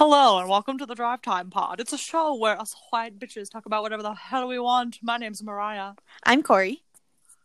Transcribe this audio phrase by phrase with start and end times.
[0.00, 1.78] Hello and welcome to the Drive Time Pod.
[1.78, 4.98] It's a show where us white bitches talk about whatever the hell we want.
[5.02, 5.92] My name's Mariah,
[6.24, 6.82] I'm Corey.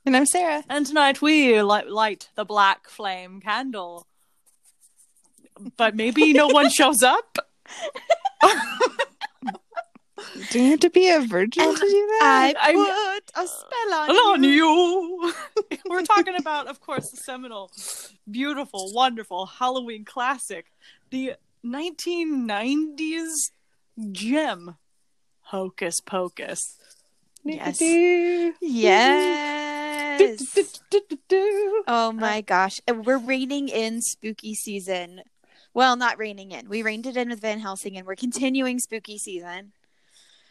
[0.06, 0.64] And I'm Sarah.
[0.70, 4.08] and tonight we light, light the black flame candle.
[5.76, 7.38] But maybe no one shows up.
[10.50, 12.54] Do you have to be a virgin to do that?
[12.58, 14.54] I I- put a spell on, on you.
[14.54, 15.34] you.
[15.90, 17.70] We're talking about, of course, the seminal,
[18.32, 20.68] beautiful, wonderful Halloween classic,
[21.10, 21.34] the
[21.66, 23.30] 1990s
[24.12, 24.76] gem,
[25.42, 26.60] Hocus Pocus.
[27.44, 27.80] Yes.
[28.62, 30.58] Yes.
[31.88, 32.80] Oh my gosh.
[32.90, 35.22] We're reining in spooky season.
[35.74, 36.70] Well, not reining in.
[36.70, 39.74] We reined it in with Van Helsing and we're continuing spooky season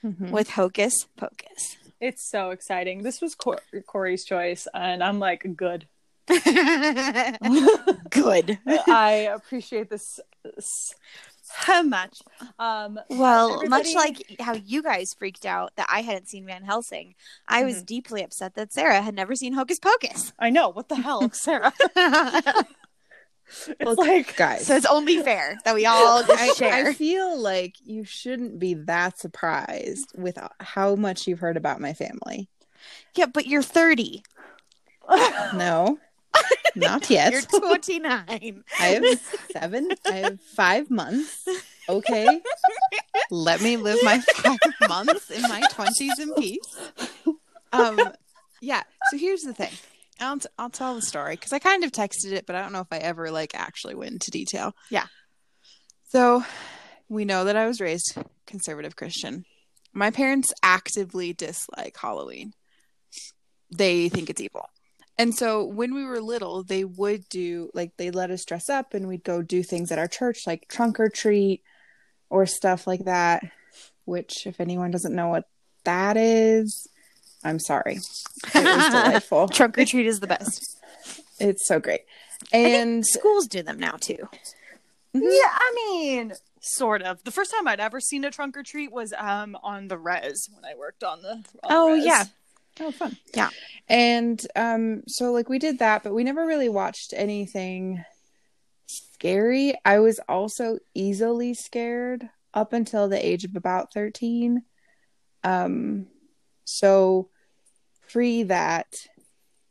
[0.05, 0.31] Mhm.
[0.31, 1.77] with Hocus Pocus.
[2.01, 3.03] It's so exciting.
[3.03, 5.87] This was Cor- Corey's choice, and I'm like, good.
[8.11, 8.59] Good.
[8.89, 10.21] I appreciate this
[11.67, 12.19] so much.
[12.59, 17.15] Um, Well, much like how you guys freaked out that I hadn't seen Van Helsing,
[17.49, 20.33] I was deeply upset that Sarah had never seen Hocus Pocus.
[20.39, 21.73] I know what the hell, Sarah.
[23.69, 26.87] It's Well, like Guys, so it's only fair that we all I, share.
[26.89, 31.93] I feel like you shouldn't be that surprised with how much you've heard about my
[31.93, 32.49] family.
[33.15, 34.25] yeah, but you're 30.
[35.53, 35.99] No,
[36.75, 37.33] not yet.
[37.33, 38.65] You're 29.
[38.81, 39.21] I have
[39.53, 39.89] seven.
[40.07, 41.47] I have five months.
[41.89, 42.41] Okay,
[43.31, 44.59] let me live my five
[44.89, 46.79] months in my twenties in peace.
[47.73, 48.01] Um,
[48.63, 48.83] yeah.
[49.11, 49.73] So here's the thing.
[50.21, 52.73] I'll, t- I'll tell the story because I kind of texted it, but I don't
[52.73, 54.75] know if I ever like actually went into detail.
[54.89, 55.07] Yeah.
[56.09, 56.45] So
[57.09, 58.17] we know that I was raised
[58.47, 59.45] conservative Christian.
[59.93, 62.53] My parents actively dislike Halloween.
[63.71, 64.69] They think it's evil.
[65.17, 68.95] And so when we were little, they would do like they let us dress up
[68.95, 71.63] and we'd go do things at our church like trunk or treat
[72.31, 73.45] or stuff like that,
[74.07, 75.49] which if anyone doesn't know what
[75.85, 76.89] that is,
[77.45, 77.95] I'm sorry.
[77.97, 79.49] It was delightful.
[79.49, 80.71] Trunk or treat is the best.
[81.41, 82.03] It's so great.
[82.53, 84.29] And Schools do them now too.
[85.13, 87.23] Yeah, I mean, sort of.
[87.25, 90.49] The first time I'd ever seen a trunk or treat was um on the res
[90.55, 91.31] when I worked on the.
[91.31, 92.05] on Oh, res.
[92.07, 92.25] yeah.
[92.81, 93.17] Oh, fun.
[93.35, 93.51] Yeah.
[93.89, 98.05] And um, so like we did that, but we never really watched anything
[98.87, 99.75] scary.
[99.85, 104.63] I was also easily scared up until the age of about 13.
[105.43, 106.07] Um,
[106.65, 107.29] so
[108.11, 108.87] pre that,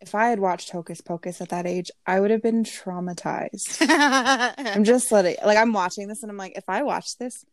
[0.02, 3.78] if I had watched Hocus Pocus at that age, I would have been traumatized.
[3.90, 7.46] I'm just letting, like, I'm watching this and I'm like, if I watched this,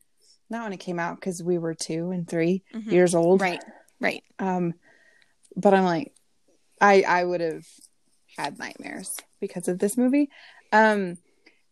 [0.51, 2.91] not when it came out because we were two and 3 Mhm.
[2.93, 3.63] years old, right.
[4.01, 4.25] Right.
[4.39, 4.75] um,
[5.57, 6.13] but I'm like,
[6.81, 7.67] I I would have
[8.37, 10.31] had nightmares because of this movie.
[10.73, 11.19] Um,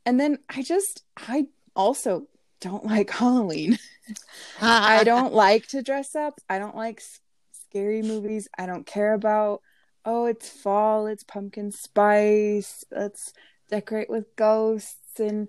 [0.05, 2.27] and then I just I also
[2.61, 3.79] don't like Halloween.
[4.61, 6.41] I don't like to dress up.
[6.49, 7.21] I don't like s-
[7.53, 8.49] scary movies.
[8.59, 9.63] I don't care about
[10.05, 12.85] oh it's fall, it's pumpkin spice.
[12.91, 13.33] Let's
[13.69, 15.49] decorate with ghosts and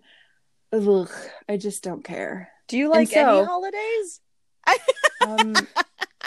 [0.74, 1.10] ugh,
[1.48, 2.50] I just don't care.
[2.68, 4.22] Do you like so- any holidays?
[5.22, 5.54] Um,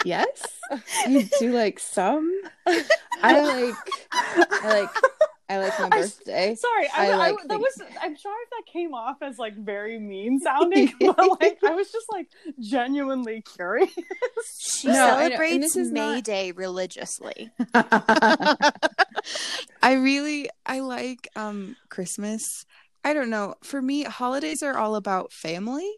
[0.03, 2.31] yes, I do like some.
[2.65, 3.75] I like,
[4.11, 4.89] I like,
[5.49, 6.55] I like my I- birthday.
[6.55, 7.81] Sorry, I, I I, like that was.
[8.01, 11.91] I'm sorry if that came off as like very mean sounding, but like I was
[11.91, 12.27] just like
[12.59, 13.89] genuinely curious.
[14.59, 17.51] She No, I know, and celebrates this is May not- Day religiously.
[19.81, 22.65] I really, I like um Christmas.
[23.03, 23.55] I don't know.
[23.63, 25.89] For me, holidays are all about family,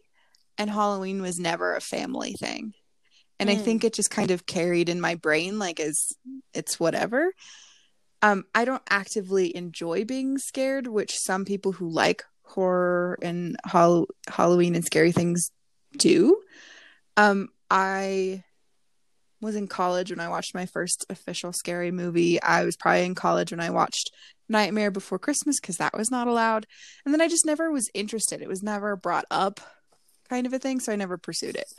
[0.58, 2.74] and Halloween was never a family thing.
[3.38, 3.64] And I Mm.
[3.64, 6.12] think it just kind of carried in my brain like as
[6.54, 7.32] it's whatever.
[8.22, 14.08] Um, I don't actively enjoy being scared, which some people who like horror and Hall-
[14.28, 15.50] Halloween and scary things
[15.96, 16.40] do.
[17.16, 18.42] Um, I
[19.40, 22.40] was in college when I watched my first official scary movie.
[22.42, 24.10] I was probably in college when I watched
[24.48, 26.66] Nightmare Before Christmas because that was not allowed.
[27.04, 28.40] And then I just never was interested.
[28.40, 29.60] It was never brought up,
[30.30, 30.80] kind of a thing.
[30.80, 31.70] So I never pursued it.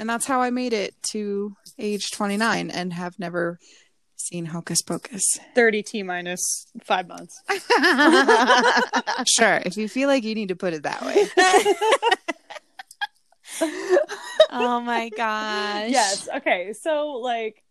[0.00, 3.58] And that's how I made it to age 29 and have never
[4.16, 5.22] seen Hocus Pocus.
[5.54, 7.38] Thirty t minus five months.
[9.26, 11.26] Sure, if you feel like you need to put it that way.
[14.50, 15.90] oh my gosh.
[15.90, 16.28] yes.
[16.36, 16.72] Okay.
[16.72, 17.62] So like,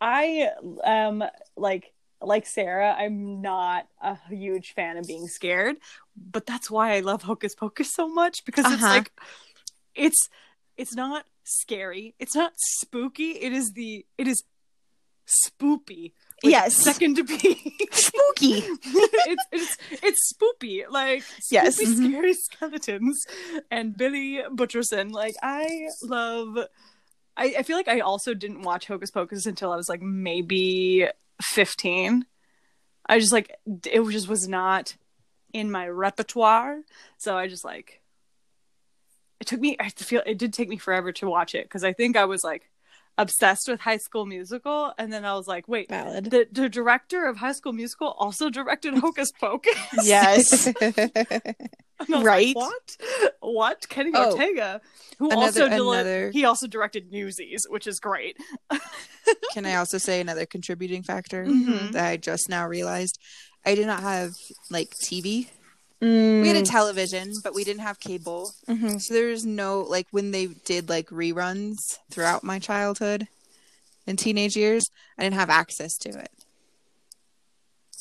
[0.00, 0.48] I
[0.84, 1.22] am
[1.56, 2.94] like like Sarah.
[2.98, 5.76] I'm not a huge fan of being scared,
[6.16, 8.94] but that's why I love Hocus Pocus so much because it's Uh-huh.
[8.94, 9.12] like
[9.94, 10.28] it's
[10.78, 12.14] it's not scary.
[12.18, 13.32] It's not spooky.
[13.32, 14.42] It is the it is
[15.26, 16.74] spoopy like, Yes.
[16.74, 17.36] second to be
[17.90, 18.52] Spooky.
[18.64, 21.78] it's it's it's spoopy like Yes.
[21.78, 22.08] spoopy, Mhm.
[22.10, 23.24] scary skeletons
[23.70, 26.56] and Billy Butcherson like I love
[27.36, 31.06] I, I feel like I also didn't watch Hocus Pocus until I was like maybe
[31.42, 32.24] 15
[33.06, 34.96] I just like it just was not
[35.52, 36.80] in my repertoire
[37.18, 37.97] so I just like
[39.40, 41.92] it took me I feel it did take me forever to watch it because I
[41.92, 42.68] think I was like
[43.16, 46.26] obsessed with High School Musical and then I was like wait Valid.
[46.30, 49.74] the, the director of High School Musical also directed Hocus Pocus.
[50.04, 50.72] Yes.
[52.00, 52.54] Was like, Right.
[52.54, 52.96] what?
[53.40, 53.88] What?
[53.88, 54.30] Kenny Oh.
[54.30, 54.80] Ortega,
[55.18, 58.36] who Another- also another- he also directed Newsies, which is great.
[59.52, 61.90] Can I also say another contributing factor Mhm.
[61.92, 63.18] that I just now realized?
[63.66, 64.30] I did not have
[64.70, 65.48] like TV.
[66.00, 66.46] We Mm.
[66.46, 68.54] had a television, but we didn't have cable.
[68.68, 69.00] Mhm.
[69.02, 73.26] So there was no like when they did like reruns throughout my childhood
[74.06, 76.30] and teenage years, I didn't have access to it.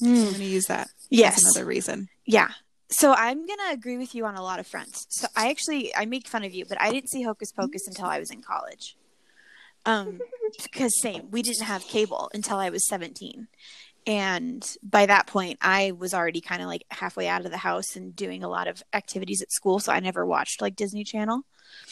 [0.02, 0.32] I'm Mm.
[0.34, 0.90] gonna use that.
[1.10, 1.42] Yes.
[1.44, 2.10] Another reason.
[2.26, 2.50] Yeah.
[2.92, 5.08] So I'm gonna agree with you on a lot of fronts.
[5.10, 8.06] So I actually I make fun of you, but I didn't see Hocus Pocus until
[8.06, 8.96] I was in college.
[9.86, 10.22] Um,
[10.64, 13.48] because same, we didn't have cable until I was 17,
[14.08, 17.98] and by that point, I was already kind of like halfway out of the house
[17.98, 19.80] and doing a lot of activities at school.
[19.80, 21.42] So I never watched like Disney Channel.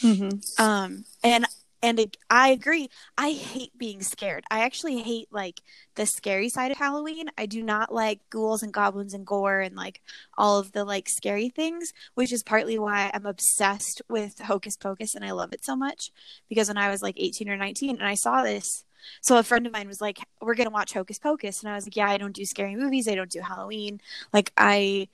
[0.00, 0.62] Mm-hmm.
[0.62, 1.44] Um, and
[1.82, 2.88] and it- I agree.
[3.18, 4.44] I hate being scared.
[4.50, 5.60] I actually hate like
[5.94, 7.28] the scary side of Halloween.
[7.36, 10.00] I do not like ghouls and goblins and gore and like
[10.38, 15.14] all of the like scary things, which is partly why I'm obsessed with Hocus Pocus
[15.14, 16.10] and I love it so much
[16.48, 18.85] because when I was like 18 or 19 and I saw this,
[19.20, 21.86] so a friend of mine was like, "We're gonna watch Hocus Pocus," and I was
[21.86, 23.08] like, "Yeah, I don't do scary movies.
[23.08, 24.00] I don't do Halloween.
[24.32, 25.08] Like I,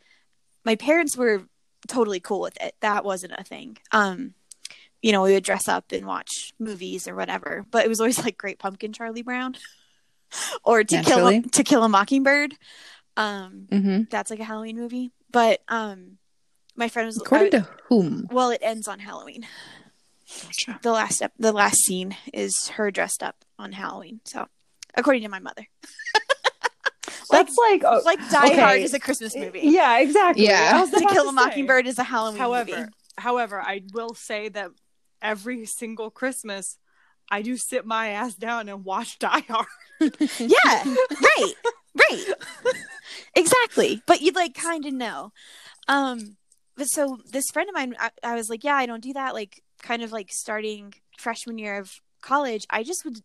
[0.64, 1.42] my parents were
[1.88, 2.74] totally cool with it.
[2.80, 3.78] That wasn't a thing.
[3.90, 4.34] Um,
[5.02, 7.64] you know, we would dress up and watch movies or whatever.
[7.70, 9.56] But it was always like Great Pumpkin, Charlie Brown,
[10.64, 12.54] or To Kill a, To Kill a Mockingbird.
[13.16, 14.02] Um, Mm-hmm.
[14.10, 15.10] that's like a Halloween movie.
[15.30, 16.18] But um,
[16.76, 18.28] my friend was According I- to whom?
[18.30, 19.44] well, it ends on Halloween.
[20.44, 20.78] Gotcha.
[20.82, 24.20] The last step, the last scene is her dressed up on Halloween.
[24.24, 24.46] So,
[24.94, 25.66] according to my mother,
[27.30, 28.60] like That's like, oh, like Die okay.
[28.60, 29.60] Hard is a Christmas movie.
[29.62, 30.44] yeah, exactly.
[30.44, 30.72] Yeah.
[30.74, 31.32] I was To Kill a say.
[31.32, 32.90] Mockingbird is a Halloween However, movie.
[33.18, 34.70] however, I will say that
[35.20, 36.78] every single Christmas,
[37.30, 39.66] I do sit my ass down and watch Die Hard.
[40.38, 40.48] Yeah,
[40.84, 41.54] right,
[41.94, 42.24] right,
[43.36, 44.02] exactly.
[44.06, 45.32] But you'd like kind of know.
[45.88, 46.36] Um,
[46.76, 49.32] but so this friend of mine, I, I was like, yeah, I don't do that.
[49.34, 53.20] Like, kind of like starting freshman year of college, I just would,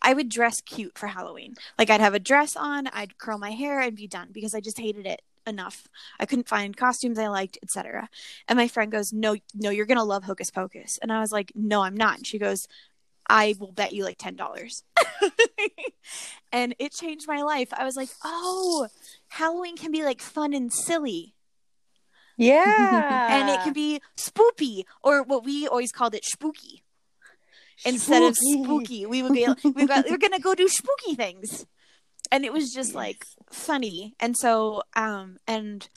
[0.00, 1.54] I would dress cute for Halloween.
[1.78, 4.60] Like, I'd have a dress on, I'd curl my hair, and be done because I
[4.60, 5.88] just hated it enough.
[6.20, 8.08] I couldn't find costumes I liked, etc.
[8.46, 11.50] And my friend goes, "No, no, you're gonna love Hocus Pocus." And I was like,
[11.56, 12.68] "No, I'm not." And she goes,
[13.28, 14.84] "I will bet you like ten dollars."
[16.52, 17.68] and it changed my life.
[17.72, 18.86] I was like, "Oh,
[19.28, 21.34] Halloween can be like fun and silly,
[22.36, 23.26] Yeah.
[23.30, 26.84] and it can be spoopy, or what we always called it, spooky."
[27.84, 31.66] Instead of spooky, we would be we got we're gonna go do spooky things,
[32.30, 34.14] and it was just like funny.
[34.20, 35.88] And so, um, and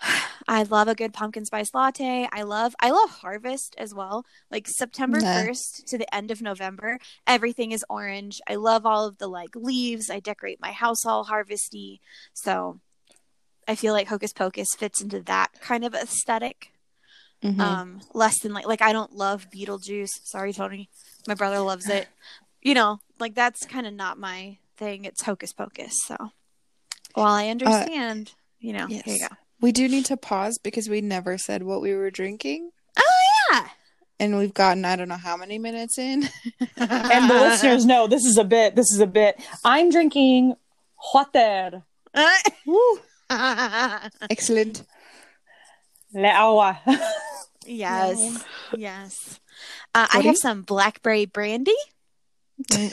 [0.48, 2.28] I love a good pumpkin spice latte.
[2.32, 4.24] I love I love harvest as well.
[4.50, 8.40] Like September first to the end of November, everything is orange.
[8.48, 10.10] I love all of the like leaves.
[10.10, 12.00] I decorate my house all harvesty.
[12.32, 12.80] So
[13.68, 16.72] I feel like Hocus Pocus fits into that kind of aesthetic
[17.54, 17.60] Mhm.
[17.60, 20.88] um less than like like i don't love beetlejuice sorry tony
[21.28, 22.08] my brother loves it
[22.62, 26.16] you know like that's kind of not my thing it's hocus pocus so
[27.14, 29.28] while i understand you know here you yes.
[29.28, 32.70] go we do need to pause because we never said what we were drinking.
[32.98, 33.68] Oh yeah
[34.20, 36.22] And we've gotten I don't know how many minutes in.
[36.76, 38.76] and the listeners know this is a bit.
[38.76, 39.40] This is a bit.
[39.64, 40.54] I'm drinking
[41.14, 41.82] water.
[44.30, 44.84] Excellent.
[46.14, 46.80] Le agua.
[47.66, 48.44] yes
[48.76, 49.40] yes
[49.94, 51.74] uh, i have some blackberry brandy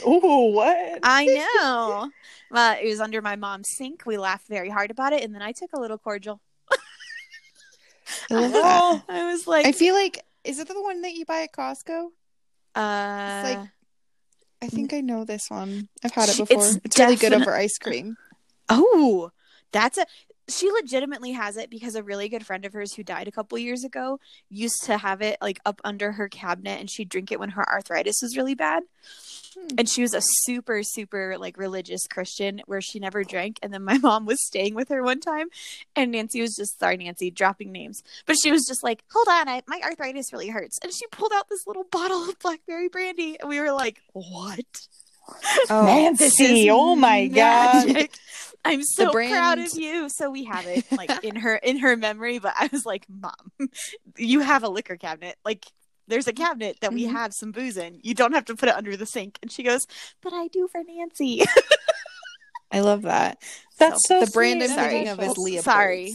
[0.06, 1.00] Ooh, what?
[1.02, 1.26] i
[1.66, 2.10] know
[2.52, 5.42] uh, it was under my mom's sink we laughed very hard about it and then
[5.42, 6.40] i took a little cordial
[8.30, 11.52] I i was like I feel like is it the one that you buy at
[11.52, 12.08] Costco?
[12.74, 13.68] uh like-
[14.64, 15.88] I think I know this one.
[16.02, 16.70] I've had it before.
[16.84, 18.16] It's, really good over ice cream.
[18.70, 19.30] Oh,
[19.72, 20.06] that's a.
[20.48, 23.56] She legitimately has it because a really good friend of hers who died a couple
[23.58, 24.20] years ago
[24.50, 27.68] used to have it like up under her cabinet and she'd drink it when her
[27.68, 28.82] arthritis was really bad.
[29.54, 29.66] Hmm.
[29.78, 33.58] And she was a super, super like religious Christian where she never drank.
[33.62, 35.48] And then my mom was staying with her one time
[35.96, 38.02] and Nancy was just, sorry, Nancy, dropping names.
[38.26, 40.78] But she was just like, hold on, I, my arthritis really hurts.
[40.82, 43.38] And she pulled out this little bottle of blackberry brandy.
[43.40, 44.88] And we were like, what?
[45.70, 48.08] Oh, Nancy, oh my god.
[48.64, 48.78] Magic.
[48.78, 50.08] I'm so brand- proud of you.
[50.08, 53.68] So we have it like in her in her memory, but I was like, Mom,
[54.16, 55.36] you have a liquor cabinet.
[55.44, 55.64] Like
[56.06, 57.12] there's a cabinet that we Mhm.
[57.12, 57.98] have some booze in.
[58.02, 59.38] You don't have to put it under the sink.
[59.42, 59.86] And she goes,
[60.22, 61.42] But I do for Nancy.
[62.70, 63.38] I love that.
[63.78, 65.64] That's so, the brand I'm thinking of is so- Leopold's.
[65.64, 66.14] Sorry.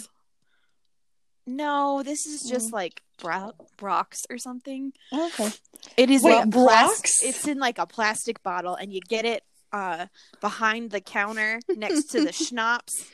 [1.47, 2.73] No, this is just Mm.
[2.73, 4.93] like Bro- Brach's or something.
[5.11, 5.49] Okay.
[5.97, 6.99] It is Wait, like a Brach's?
[7.01, 10.07] plas- It's in like a plastic bottle, and you get it uh
[10.41, 13.05] behind the counter next to the schnapps.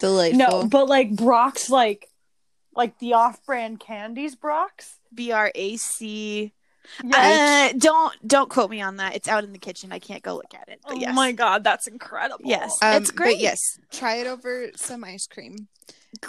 [0.00, 0.38] Delightful.
[0.38, 2.08] No, but like Brach's like
[2.74, 4.96] like the off-brand candies Brach's.
[5.14, 6.52] B R A C.
[7.04, 7.70] Yeah.
[7.74, 9.14] Uh, don't don't quote me on that.
[9.14, 9.92] It's out in the kitchen.
[9.92, 10.80] I can't go look at it.
[10.86, 12.44] But oh my god, that's incredible.
[12.44, 12.76] Yes.
[12.82, 13.34] Um, it's great.
[13.34, 13.58] But yes,
[13.90, 15.68] try it over some ice cream.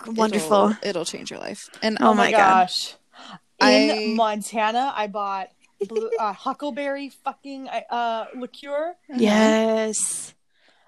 [0.05, 0.69] Wonderful.
[0.71, 1.69] It'll, it'll change your life.
[1.81, 2.37] And Oh Oh, my my God.
[2.37, 2.95] gosh.
[3.61, 5.49] In I- Montana, I bought
[5.87, 8.95] blue, uh, huckleberry fucking uh liqueur.
[9.13, 10.33] Yes.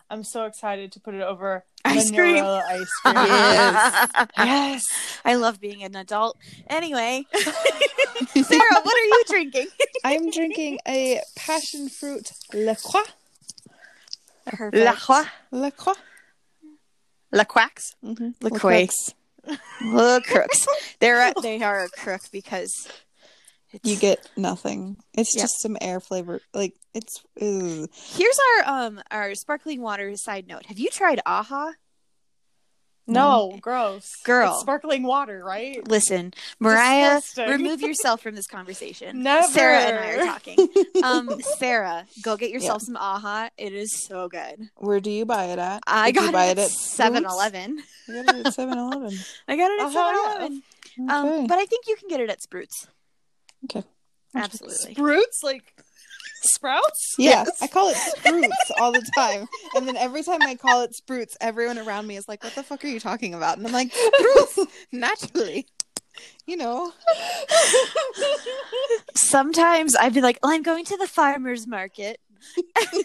[0.10, 2.44] I'm so excited to put it over Ice cream.
[2.44, 3.16] Ice cream.
[3.16, 4.28] Yes.
[4.38, 4.84] yes.
[5.24, 6.38] I love being an adult.
[6.68, 9.68] Anyway, Sarah, what are you drinking?
[10.04, 13.04] I'm drinking a passion fruit La Croix.
[14.46, 14.84] Perfect.
[14.84, 15.26] La Croix.
[15.52, 15.96] La Croix.
[17.32, 17.96] La Quacks.
[18.04, 18.30] Mm-hmm.
[18.42, 18.88] La Croix.
[19.82, 20.68] Little crooks.
[21.00, 22.88] They're a, they are a crook because
[23.76, 24.98] it's, You get nothing.
[25.14, 25.44] It's Yeah.
[25.44, 26.42] just some air flavor.
[26.54, 27.24] Like it's.
[27.40, 27.88] Ew.
[27.94, 30.66] Here's our um our sparkling water side note.
[30.68, 31.74] Have you tried AHA?
[33.08, 34.10] No, gross.
[34.24, 34.54] Girl.
[34.54, 35.88] It's sparkling water, right?
[35.88, 37.50] Listen, Mariah, Disgusting.
[37.50, 39.22] remove yourself from this conversation.
[39.22, 39.46] Never.
[39.48, 40.68] Sarah and I are talking.
[41.04, 43.50] Um, Sarah, go get yourself some AHA.
[43.60, 44.70] It is so good.
[44.78, 45.84] Where do you buy it at?
[45.86, 46.98] I Did you got buy it at Boots?
[46.98, 47.84] 7-Eleven.
[48.08, 49.20] You got it at 7-Eleven.
[49.48, 50.34] I got it at Uh-huh.
[50.40, 50.64] 7-Eleven.
[51.00, 51.14] Okay.
[51.14, 52.88] Um, but I think you can get it at Sprouts.
[53.66, 53.84] Okay.
[54.36, 54.94] Absolutely.
[54.94, 55.64] Sprouts, like
[56.44, 57.16] sprouts.
[57.18, 57.62] Yeah, Yes.
[57.62, 59.48] I call it sprouts all the time.
[59.76, 62.64] And then every time I call it sprouts, everyone around me is like, What the
[62.64, 63.58] fuck are you talking about?
[63.58, 65.68] And I'm like, Spruits, naturally.
[66.46, 66.92] You know.
[69.16, 72.20] Sometimes I'd be like, oh, I'm going to the farmer's market.
[72.58, 73.04] and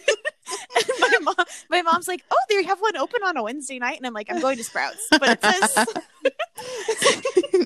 [0.99, 4.05] my mom, my mom's like, "Oh, they have one open on a Wednesday night," and
[4.05, 5.87] I'm like, "I'm going to Sprouts," but it says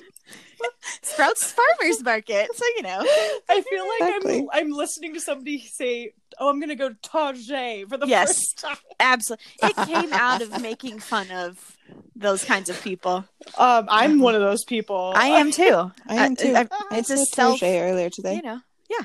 [1.02, 3.00] Sprouts Farmers Market, so you know.
[3.48, 4.48] I feel like Exactly.
[4.52, 8.28] I'm I'm listening to somebody say, "Oh, I'm gonna go to Target for the Yes.
[8.28, 11.76] first time." Absolutely, it came out of making fun of
[12.14, 13.24] those kinds of people.
[13.58, 15.12] Um, I'm one of those people.
[15.14, 15.92] I am too.
[16.06, 16.54] I am too.
[16.56, 18.36] I- I it's a said self, Target earlier today.
[18.36, 19.04] you know, Yeah.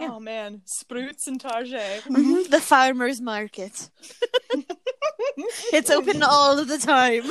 [0.00, 2.04] Oh man, sprouts and Target.
[2.04, 3.90] mhm, the farmers market.
[5.72, 7.24] It's open all of the time.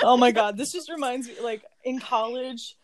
[0.04, 1.34] oh my god, this just reminds me.
[1.42, 2.76] Like in college,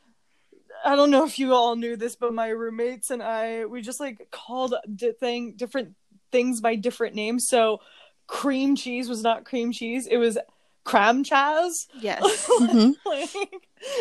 [0.84, 4.00] I don't know if you all knew this, but my roommates and I, we just
[4.00, 5.94] like called di- thing different
[6.30, 7.48] things by different names.
[7.48, 7.80] So,
[8.26, 10.38] cream cheese was not cream cheese; it was
[10.84, 11.86] cram chaz.
[12.00, 12.48] Yes.
[12.60, 12.94] Mhm.
[13.04, 13.30] like,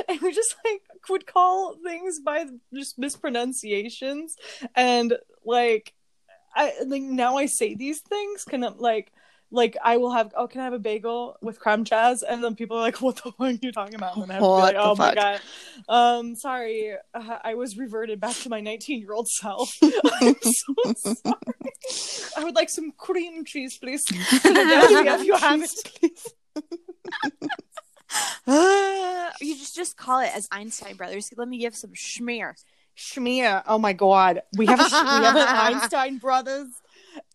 [0.07, 4.35] and we just like would call things by just mispronunciations
[4.75, 5.93] and like
[6.55, 9.11] i like now i say these things can like
[9.51, 12.55] like i will have oh can i have a bagel with creme chaz and then
[12.55, 14.95] people are like what the fuck are you talking about and i have like oh
[14.95, 15.15] my fuck?
[15.15, 15.41] god
[15.89, 19.69] um sorry uh, i was reverted back to my 19 year old self
[20.21, 21.35] i'm so sorry
[22.37, 25.71] i would like some cream cheese please if you have it
[29.41, 31.29] you just just call it as Einstein Brothers.
[31.37, 32.53] Let me give some schmear.
[32.97, 33.63] Schmear.
[33.67, 34.41] Oh my god.
[34.57, 36.67] We have a, we have an Einstein brothers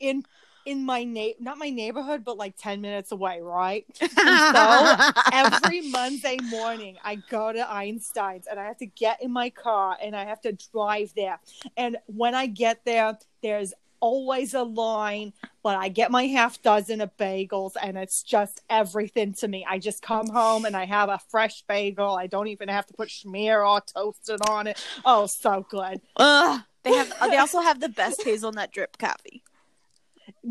[0.01, 0.25] in
[0.67, 3.87] in my na- not my neighborhood, but like ten minutes away, right?
[3.99, 4.97] so
[5.33, 9.97] every Monday morning I go to Einstein's and I have to get in my car
[10.03, 11.39] and I have to drive there.
[11.77, 15.33] And when I get there, there's always a line,
[15.63, 19.65] but I get my half dozen of bagels and it's just everything to me.
[19.69, 22.17] I just come home and I have a fresh bagel.
[22.17, 24.85] I don't even have to put schmear or toasted on it.
[25.05, 26.01] Oh, so good.
[26.17, 26.61] Ugh.
[26.83, 27.13] They have.
[27.21, 29.43] Uh, they also have the best hazelnut drip coffee.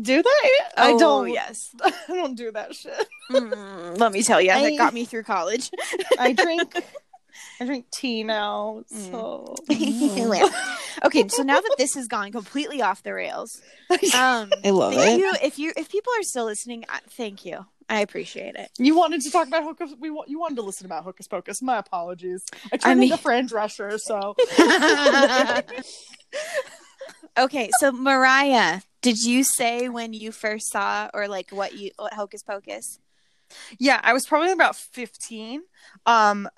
[0.00, 0.50] Do they?
[0.76, 1.28] I Oh, don't.
[1.30, 1.74] Yes.
[1.82, 2.92] I don't do that shit.
[3.30, 5.70] Mm, let me tell you, I- that got me through college.
[6.18, 6.74] I drink.
[7.60, 8.84] I drink tea now.
[8.92, 9.10] Mm.
[9.10, 9.54] So
[11.04, 13.60] okay, so now that this has gone completely off the rails,
[13.90, 15.24] um, I love thank it.
[15.24, 15.32] you.
[15.42, 17.64] If you if people are still listening, I- thank you.
[17.88, 18.68] I appreciate it.
[18.78, 19.92] you wanted to talk about Hocus.
[20.00, 21.62] We wa- you wanted to listen about Hocus Pocus.
[21.62, 22.44] My apologies.
[22.72, 23.98] I turned mean- into Fran Drescher.
[24.00, 24.34] So
[27.38, 32.12] okay, so Mariah, did you say when you first saw or like what you what
[32.14, 32.98] Hocus Pocus?
[33.78, 35.62] yeah, I was probably about fifteen.
[36.04, 36.48] Um,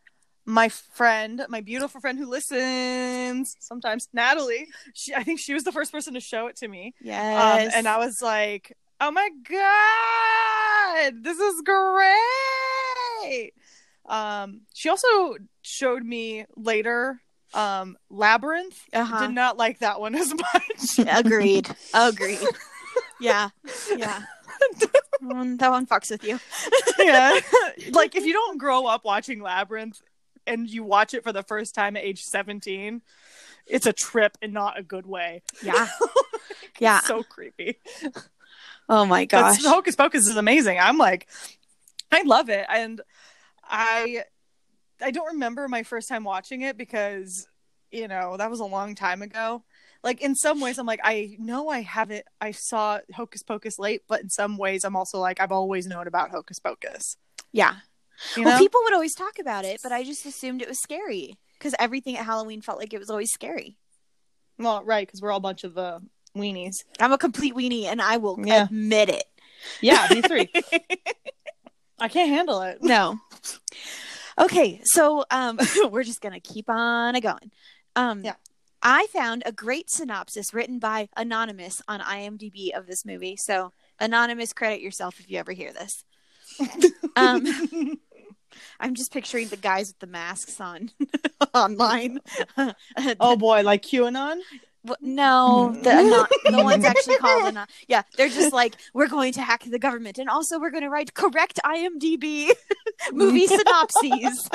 [0.47, 4.67] my friend, my beautiful friend who listens sometimes, Natalie.
[4.95, 7.75] She, I think she was the first person to show it to me, um, Yes.
[7.75, 13.53] and I was like, "Oh my god, this is great!"
[14.09, 17.21] Um, she also showed me later
[17.55, 18.79] um, Labyrinth.
[18.93, 19.27] uh-huh.
[19.27, 20.33] Did not like that one as
[20.99, 20.99] much.
[21.09, 21.69] Agreed.
[21.95, 22.39] Agreed.
[23.21, 23.51] yeah.
[23.95, 24.23] Yeah.
[25.21, 26.39] Mm, that one fucks with you.
[26.99, 27.41] yeah.
[27.91, 30.01] like if you don't grow up watching Labyrinth
[30.47, 33.03] and you watch it for the first time at age 17,
[33.67, 35.43] it's a trip in not a good way.
[35.61, 35.89] Yeah.
[36.79, 37.01] Yeah.
[37.01, 37.79] so creepy.
[38.89, 39.65] Oh my But gosh.
[39.65, 40.79] Hocus Pocus is amazing.
[40.81, 41.27] I'm like,
[42.13, 43.01] I love it, and
[43.65, 44.23] I,
[45.03, 47.47] I don't remember my first time watching it because,
[47.91, 49.63] you know, that was a long time ago.
[50.05, 52.25] Like in some ways, I'm like, I know I haven't.
[52.41, 56.07] I saw Hocus Pocus late, but in some ways, I'm also like, I've always known
[56.07, 57.17] about Hocus Pocus.
[57.53, 57.77] yeah.
[58.37, 58.59] You Well, know?
[58.59, 62.17] people would always talk about it, but I just assumed it was scary because everything
[62.17, 63.77] at Halloween felt like it was always scary.
[64.59, 66.01] well, right, because we're all a bunch of uh,
[66.37, 66.79] weenies.
[66.99, 68.65] I'm a complete weenie, and I will Yeah.
[68.65, 69.25] admit it.
[69.81, 70.51] Yeah, me three.
[72.01, 72.79] I can't handle it.
[72.83, 73.19] No.
[74.39, 75.59] Okay, so um,
[75.91, 77.51] we're just gonna keep on a going.
[77.97, 78.35] Um, Yeah.
[78.81, 83.37] I found a great synopsis written by Anonymous on IMDb of this movie.
[83.37, 86.05] So, Anonymous, credit yourself if you ever hear this.
[87.17, 87.99] Um,
[88.79, 90.91] I'm just picturing the guys with the masks on
[91.55, 92.21] online.
[93.19, 94.39] oh boy, like QAnon.
[95.01, 99.43] No, the anon- the one's actually called anon- Yeah, they're just like we're going to
[99.43, 102.51] hack the government, and also we're going to write correct IMDb
[103.13, 104.49] movie synopses.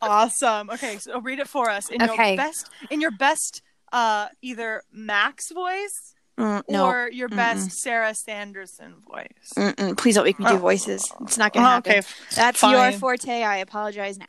[0.00, 0.70] Awesome.
[0.70, 2.28] Okay, so read it for us in Okay.
[2.30, 8.12] your best in your best uh either Max voice Mm, no, or your best Sarah
[8.12, 9.52] Sanderson voice.
[9.56, 9.96] Mm-mm.
[9.96, 10.58] please don't make me do Oh.
[10.58, 11.08] voices.
[11.20, 11.92] It's not going to Oh, happen.
[11.92, 12.02] okay.
[12.34, 12.72] That's fine.
[12.90, 13.44] your forte.
[13.44, 14.26] I apologize now.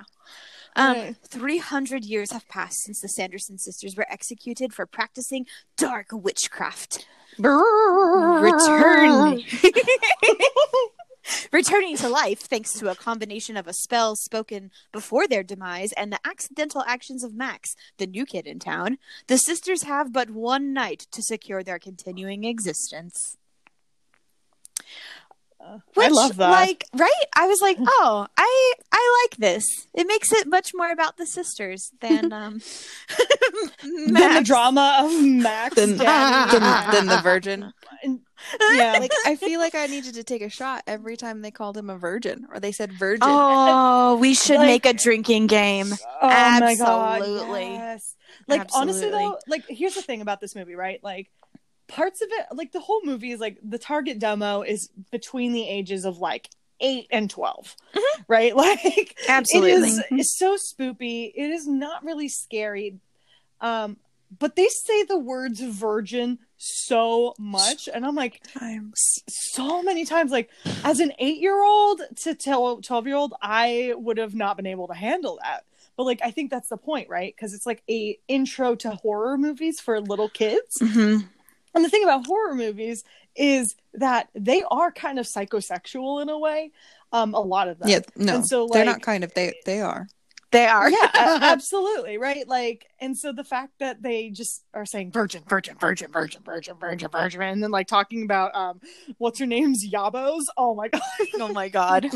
[0.75, 1.15] Um, Okay.
[1.29, 5.45] 300 years have passed since the Sanderson sisters were executed for practicing
[5.77, 7.07] dark witchcraft.
[7.37, 9.41] Return.
[11.51, 16.11] Returning to life thanks to a combination of a spell spoken before their demise and
[16.11, 20.73] the accidental actions of Max, the new kid in town, the sisters have but one
[20.73, 23.37] night to secure their continuing existence.
[25.67, 26.51] I Which, love that.
[26.51, 27.11] Like, right?
[27.35, 29.65] I was like, oh, I I like this.
[29.93, 32.61] It makes it much more about the sisters than um
[33.83, 36.51] then the drama of Max than, dad.
[36.51, 37.73] then, then the virgin.
[38.03, 38.97] Yeah.
[38.99, 41.89] Like I feel like I needed to take a shot every time they called him
[41.89, 43.23] a virgin or they said virgin.
[43.23, 45.87] Oh, we should Like- make a drinking game.
[46.21, 47.21] Oh my god.
[47.21, 47.73] Absolutely.
[47.73, 48.15] Yes.
[48.47, 50.99] Like honestly though, like here's the thing about this movie, right?
[51.03, 51.31] Like
[51.87, 55.67] parts of it like the whole movie is like the target demo is between the
[55.67, 57.75] ages of like 8 and 12.
[58.27, 58.55] Right?
[58.65, 59.71] Like Absolutely.
[59.71, 61.31] It is it's so spoopy.
[61.35, 62.99] It is not really scary.
[63.61, 63.97] Um
[64.37, 69.21] but they say the words virgin so much and I'm like Times.
[69.29, 70.49] so many times like
[70.83, 75.63] as an 8-year-old to tell 12-year-old I would have not been able to handle that.
[75.95, 77.35] But like I think that's the point, right?
[77.37, 80.77] Cuz it's like a intro to horror movies for little kids.
[80.81, 81.29] Mhm.
[81.75, 83.03] And the thing about horror movies
[83.35, 86.71] is that they are kind of psychosexual in a way.
[87.11, 87.89] Um a lot of them.
[87.89, 90.07] Yeah, no, And so, they're not kind of they they are.
[90.51, 90.89] They are.
[90.89, 95.75] yeah absolutely right like and so the fact that they just are saying virgin virgin
[95.77, 98.79] virgin virgin virgin virgin virgin and then like talking about um
[99.17, 101.01] what's her name's yabos oh my god
[101.39, 102.09] oh my god.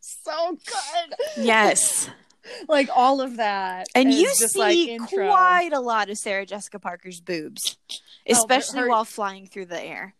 [0.00, 2.10] so good yes.
[2.68, 7.20] like all of that And you see like, quite a lot of Sarah Jessica Parker's
[7.20, 10.14] boobs, but especially her- while flying through the air.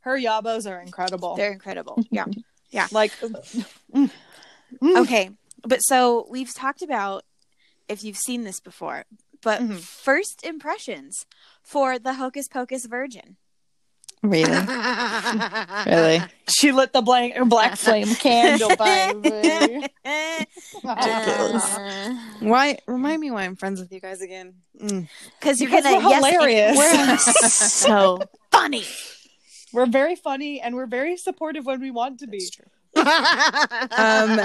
[0.00, 1.98] her yabos are incredible They're incredible.
[2.10, 2.26] Yeah.
[2.70, 2.86] Yeah.
[2.92, 3.12] Like
[4.82, 5.30] okay.
[5.62, 7.24] But so we've talked about
[7.88, 9.04] if you've seen this before,
[9.42, 9.80] but Mhm.
[9.80, 11.26] first impressions
[11.62, 13.36] for the Hocus Pocus Virgin.
[14.22, 14.50] Really,
[15.86, 16.22] really.
[16.48, 19.30] she lit the blank black flame candle baby
[20.84, 21.76] Ridiculous.
[21.76, 22.78] Uh, Why?
[22.86, 24.54] Remind me why I'm friends with you guys again.
[24.78, 25.08] Mm.
[25.38, 26.76] Because you're Because gonna we're yes, hilarious.
[26.76, 27.16] We're
[27.48, 28.84] so funny.
[29.72, 32.40] we're very funny and we're very supportive when we want to be
[33.96, 34.40] Um.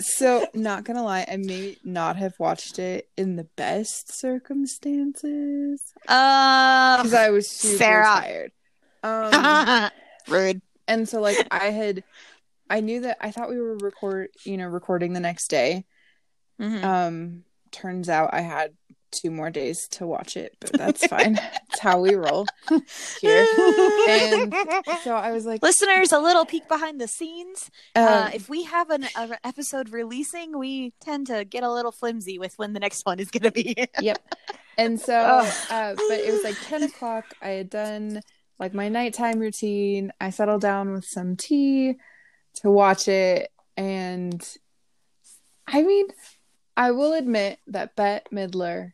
[0.00, 6.96] So, not gonna lie, I may not have watched it in the best circumstances Uh,
[6.98, 8.04] because I was super Sarah.
[8.04, 8.52] tired.
[9.02, 9.90] Um.
[10.28, 10.62] rude.
[10.86, 12.04] and so like I had,
[12.70, 15.84] I knew that I thought we were record, you know, recording the next day.
[16.60, 16.82] Mhm.
[16.84, 17.44] Um.
[17.70, 18.72] Turns out I had
[19.10, 21.38] two more days to watch it, but that's fine.
[21.70, 22.46] it's how we roll
[23.20, 23.46] here.
[24.08, 24.54] And
[25.02, 27.70] so I was like, Listeners, a little peek behind the scenes.
[27.94, 29.06] uh, uh, if we have an
[29.44, 33.30] episode releasing, we tend to get a little flimsy with when the next one is
[33.30, 33.74] going to be.
[34.00, 34.18] Yep.
[34.78, 35.54] And so, Ugh.
[35.70, 37.24] uh, but it was like 10 o'clock.
[37.42, 38.20] I had done
[38.62, 40.12] like my nighttime routine.
[40.20, 41.96] I settle down with some tea
[42.54, 43.50] to watch it.
[43.76, 44.40] And
[45.66, 46.06] I mean,
[46.76, 48.92] I will admit that Bette Midler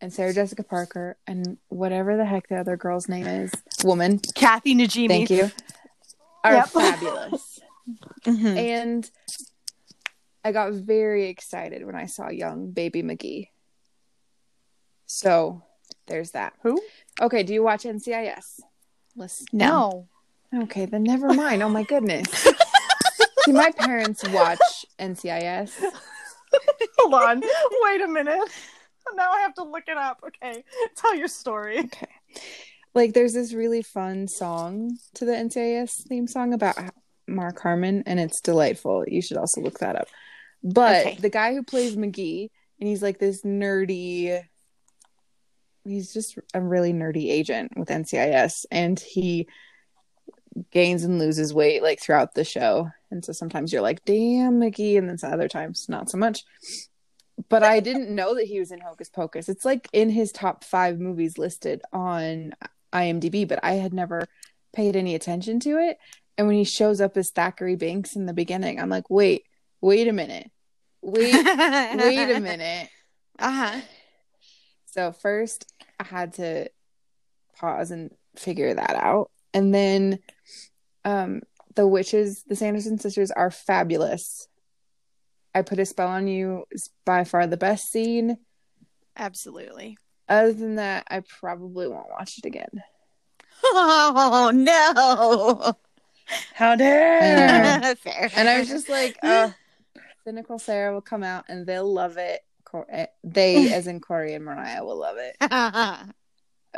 [0.00, 3.52] and Sarah Jessica Parker and whatever the heck the other girl's name is,
[3.84, 5.08] woman, Kathy Najimy.
[5.08, 5.50] thank you,
[6.42, 6.68] are Yep.
[6.68, 7.60] fabulous.
[8.24, 8.58] Mhm.
[8.58, 9.10] And
[10.42, 13.50] I got very excited when I saw young baby McGee.
[15.06, 15.62] So
[16.08, 16.54] there's that.
[16.62, 16.82] Who?
[17.20, 18.58] Okay, do you watch NCIS?
[19.16, 19.46] Listen.
[19.52, 20.08] No.
[20.54, 21.62] Okay, then never mind.
[21.62, 22.28] Oh my goodness.
[23.44, 25.72] See, my parents watch NCIS.
[26.98, 27.40] Hold on.
[27.82, 28.48] Wait a minute.
[29.14, 30.20] Now I have to look it up.
[30.26, 30.64] Okay.
[30.96, 31.78] Tell your story.
[31.80, 32.08] Okay.
[32.94, 36.76] Like, there's this really fun song to the NCIS theme song about
[37.28, 39.04] Mark Harmon, and it's delightful.
[39.06, 40.08] You should also look that up.
[40.62, 41.16] But Okay.
[41.20, 42.48] the guy who plays McGee,
[42.80, 44.42] and he's like this nerdy,
[45.86, 49.48] he's just a really nerdy agent with NCIS, and he
[50.70, 52.90] gains and loses weight like throughout the show.
[53.10, 56.44] And so sometimes you're like, damn, Mickey," and then other times not so much.
[57.48, 59.48] But I didn't know that he was in Hocus Pocus.
[59.48, 62.54] It's like in his top five movies listed on
[62.92, 64.26] IMDb, but I had never
[64.72, 65.98] paid any attention to it.
[66.38, 69.44] And when he shows up as Thackery Binx in the beginning, I'm like, wait,
[69.80, 70.50] wait a minute.
[71.02, 72.88] Wait, wait a minute.
[73.38, 73.80] Uh huh.
[74.86, 76.68] So first I had to
[77.58, 79.30] pause and figure that out.
[79.54, 80.18] And then
[81.04, 81.42] um
[81.74, 84.48] the witches, the Sanderson sisters are fabulous.
[85.54, 88.38] I put a spell on you is by far the best scene.
[89.16, 89.96] Absolutely.
[90.28, 92.82] Other than that, I probably won't watch it again.
[93.64, 95.76] Oh no.
[96.54, 97.94] How dare?
[97.96, 98.30] Fair.
[98.34, 99.50] And I was just like, uh,
[100.24, 102.40] cynical Sarah will come out and they'll love it.
[102.88, 105.36] Eh, They, as in Corey and Mariah, will love it.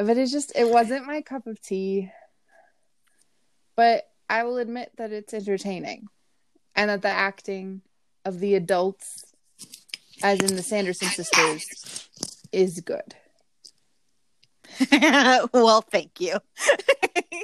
[0.01, 2.09] But it's just, it wasn't my cup of tea.
[3.75, 6.07] But I will admit that it's entertaining
[6.77, 7.83] and that the acting
[8.25, 9.25] of the adults,
[10.23, 12.09] as in the Sanderson sisters,
[12.53, 13.17] is good.
[15.53, 16.39] well, thank you.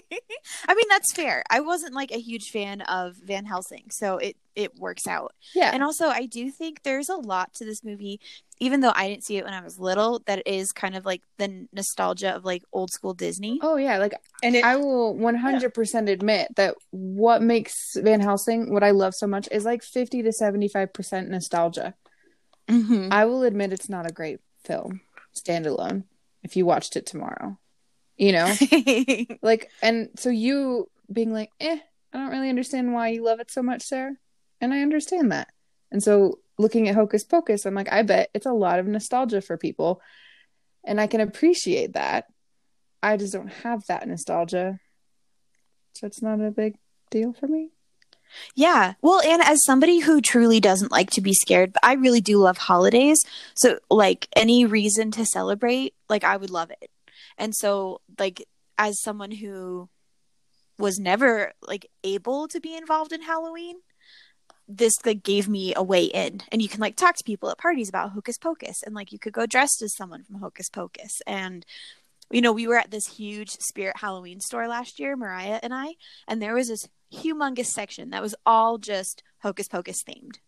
[0.68, 1.42] I mean, that's fair.
[1.50, 5.34] I wasn't like a huge fan of Van Helsing, so it it works out.
[5.54, 5.70] Yeah.
[5.72, 8.20] And also, I do think there's a lot to this movie,
[8.60, 10.22] even though I didn't see it when I was little.
[10.26, 13.58] That is kind of like the nostalgia of like old school Disney.
[13.62, 13.98] oh, yeah.
[13.98, 19.14] Like, And it, I will 100% admit that what makes Van Helsing what I love
[19.14, 21.94] so much is like 50 to 75% nostalgia.
[22.68, 23.08] Mm-hmm.
[23.10, 25.00] I will admit it's not a great film,
[25.34, 26.04] standalone,
[26.42, 27.58] if you watched it tomorrow.
[28.16, 28.54] You know?
[29.42, 31.78] like, and so you being like, eh,
[32.12, 34.14] I don't really understand why you love it so much, Sarah.
[34.60, 35.48] And I understand that.
[35.90, 39.40] And so looking at Hocus Pocus, I'm like, I bet it's a lot of nostalgia
[39.40, 40.00] for people.
[40.84, 42.26] And I can appreciate that.
[43.02, 44.78] I just don't have that nostalgia.
[45.94, 46.76] So it's not a big
[47.10, 47.70] deal for me.
[48.54, 48.94] Yeah.
[49.02, 52.38] Well, and as somebody who truly doesn't like to be scared, but I really do
[52.38, 53.24] love holidays.
[53.54, 56.90] So, like, any reason to celebrate, like, I would love it.
[57.38, 58.46] And so, like,
[58.78, 59.88] as someone who
[60.78, 63.76] was never, like, able to be involved in Halloween,
[64.66, 66.40] this, like, gave me a way in.
[66.50, 68.82] And you can, like, talk to people at parties about Hocus Pocus.
[68.82, 71.20] And, like, you could go dressed as someone from Hocus Pocus.
[71.26, 71.64] And,
[72.30, 75.94] you know, we were at this huge Spirit Halloween store last year, Mariah and I,
[76.26, 80.38] and there was this humongous section that was all just Hocus Pocus themed,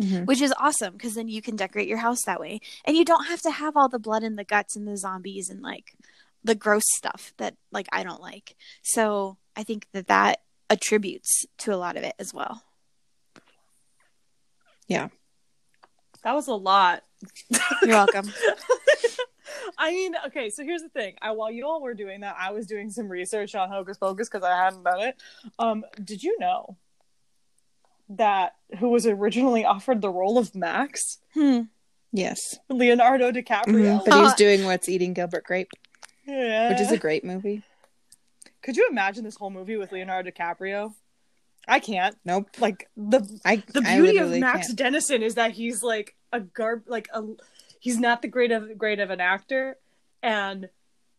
[0.00, 0.26] Mhm.
[0.26, 2.60] which is awesome because then you can decorate your house that way.
[2.84, 5.50] And you don't have to have all the blood and the guts and the zombies
[5.50, 5.94] and like
[6.42, 8.56] the gross stuff that like I don't like.
[8.82, 12.62] So I think that that attributes to a lot of it as well.
[14.86, 15.08] Yeah.
[16.22, 17.04] That was a lot.
[17.82, 18.30] You're welcome.
[19.78, 21.16] I mean, okay, so here's the thing.
[21.20, 24.28] I, while you all were doing that, I was doing some research on Hocus Pocus
[24.28, 25.16] because I hadn't done it.
[25.58, 26.76] Um, did you know
[28.10, 31.62] that who was originally offered the role of Max, hmm.
[32.12, 32.58] Yes.
[32.68, 34.00] Leonardo DiCaprio?
[34.00, 34.04] Mhm.
[34.04, 35.70] But he's doing What's Eating Gilbert Grape,
[36.26, 36.70] yeah.
[36.70, 37.62] which is a great movie.
[38.62, 40.92] Could you imagine this whole movie with Leonardo DiCaprio?
[41.68, 42.16] I can't.
[42.24, 42.48] Nope.
[42.58, 44.78] Like the I the I beauty of Max can't.
[44.78, 47.22] Dennison is that he's like a garb like a
[47.78, 49.76] he's not the great of great of an actor
[50.22, 50.68] and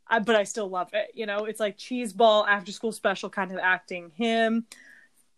[0.08, 1.12] I, but I still love it.
[1.13, 4.65] You know, it's like cheeseball after school special kind of acting him.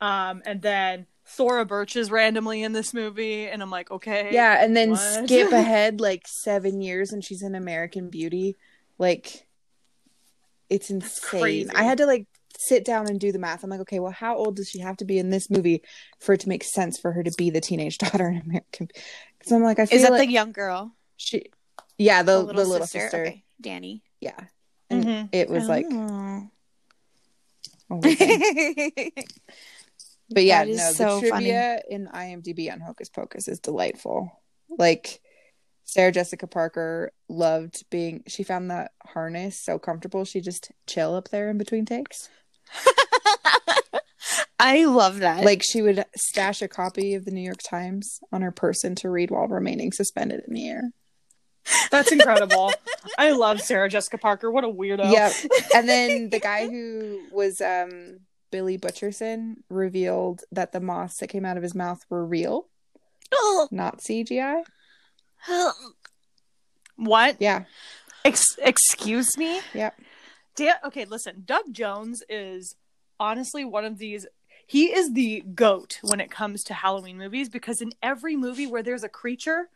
[0.01, 4.29] Um and then Thora Birch is randomly in this movie and I'm like, okay.
[4.31, 4.99] Yeah, and then What?
[4.99, 8.55] skip ahead like seven years and she's in American Beauty.
[8.97, 9.47] Like,
[10.69, 11.71] it's insane.
[11.73, 13.63] I had to like sit down and do the math.
[13.63, 15.81] I'm like, okay, well, how old does she have to be in this movie
[16.19, 18.89] for it to make sense for her to be the teenage daughter in American?
[19.39, 20.93] Because I'm like, I feel Is that like the young girl?
[21.17, 21.47] she,
[21.97, 23.43] yeah, the the little, sister, Okay.
[23.59, 24.03] Danny.
[24.19, 24.39] yeah,
[24.89, 25.29] and Mhm.
[25.31, 26.49] it was like, Oh.
[30.29, 31.45] but yeah, That is no, so the funny.
[31.45, 34.31] trivia in IMDb on Hocus Pocus is delightful.
[34.69, 35.19] Like.
[35.85, 41.27] Sarah Jessica Parker loved being she found that harness so comfortable she just chill up
[41.27, 42.29] there in between takes.
[44.59, 45.43] I love that.
[45.43, 49.09] Like she would stash a copy of the New York Times on her person to
[49.09, 50.83] read while remaining suspended in the air.
[51.91, 52.71] That's incredible.
[53.17, 54.51] I love Sarah Jessica Parker.
[54.51, 55.11] What a weirdo.
[55.11, 55.33] Yep.
[55.75, 58.19] And then the guy who was um
[58.53, 62.67] Billy Butcherson revealed that the moths that came out of his mouth were real,
[63.71, 64.61] not CGI.
[66.95, 67.37] What?
[67.39, 67.63] Yeah.
[68.23, 69.59] Ex- excuse me?
[69.73, 69.89] Yeah.
[70.55, 71.41] Da- okay, listen.
[71.43, 72.75] Doug Jones is
[73.19, 74.27] honestly one of these.
[74.67, 78.83] He is the goat when it comes to Halloween movies because in every movie where
[78.83, 79.69] there's a creature,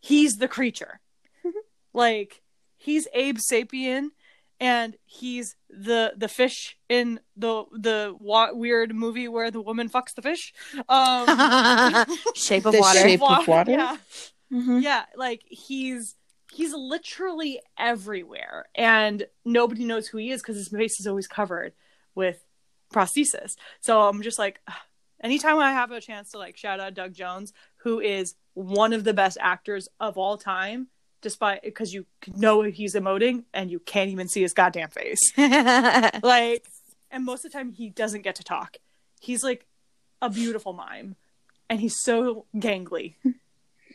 [0.00, 0.98] he's the creature.
[1.94, 2.42] like
[2.76, 4.08] he's Abe Sapien,
[4.60, 10.14] and he's the the fish in the the wa- weird movie where the woman fucks
[10.14, 10.52] the fish.
[10.88, 11.26] Um,
[12.34, 12.98] Shape of The water.
[13.00, 13.70] shape- of water?
[13.72, 13.96] Yeah.
[14.52, 14.80] Mhm.
[14.82, 16.14] yeah like he's
[16.52, 21.72] he's literally everywhere and nobody knows who he is because his face is always covered
[22.14, 22.44] with
[22.94, 24.74] prosthesis so i'm just like ugh.
[25.20, 29.02] anytime i have a chance to like shout out doug jones who is one of
[29.02, 30.86] the best actors of all time
[31.20, 35.20] despite because you know he's emoting and you can't even see his goddamn face
[36.22, 36.66] like
[37.10, 38.76] and most of the time he doesn't get to talk
[39.20, 39.66] he's like
[40.22, 41.16] a beautiful mime
[41.68, 43.14] and he's so gangly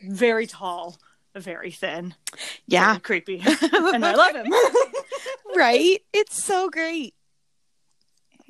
[0.06, 0.98] very tall
[1.34, 2.14] very thin
[2.66, 2.88] yeah.
[2.88, 4.52] very creepy and i love him
[5.56, 6.00] right?
[6.12, 7.14] It's so great.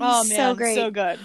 [0.00, 0.74] oh man so great.
[0.74, 1.18] so good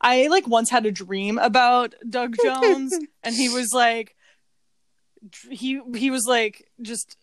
[0.00, 4.16] i like once had a dream about doug jones and he was like
[5.50, 7.16] he he was like just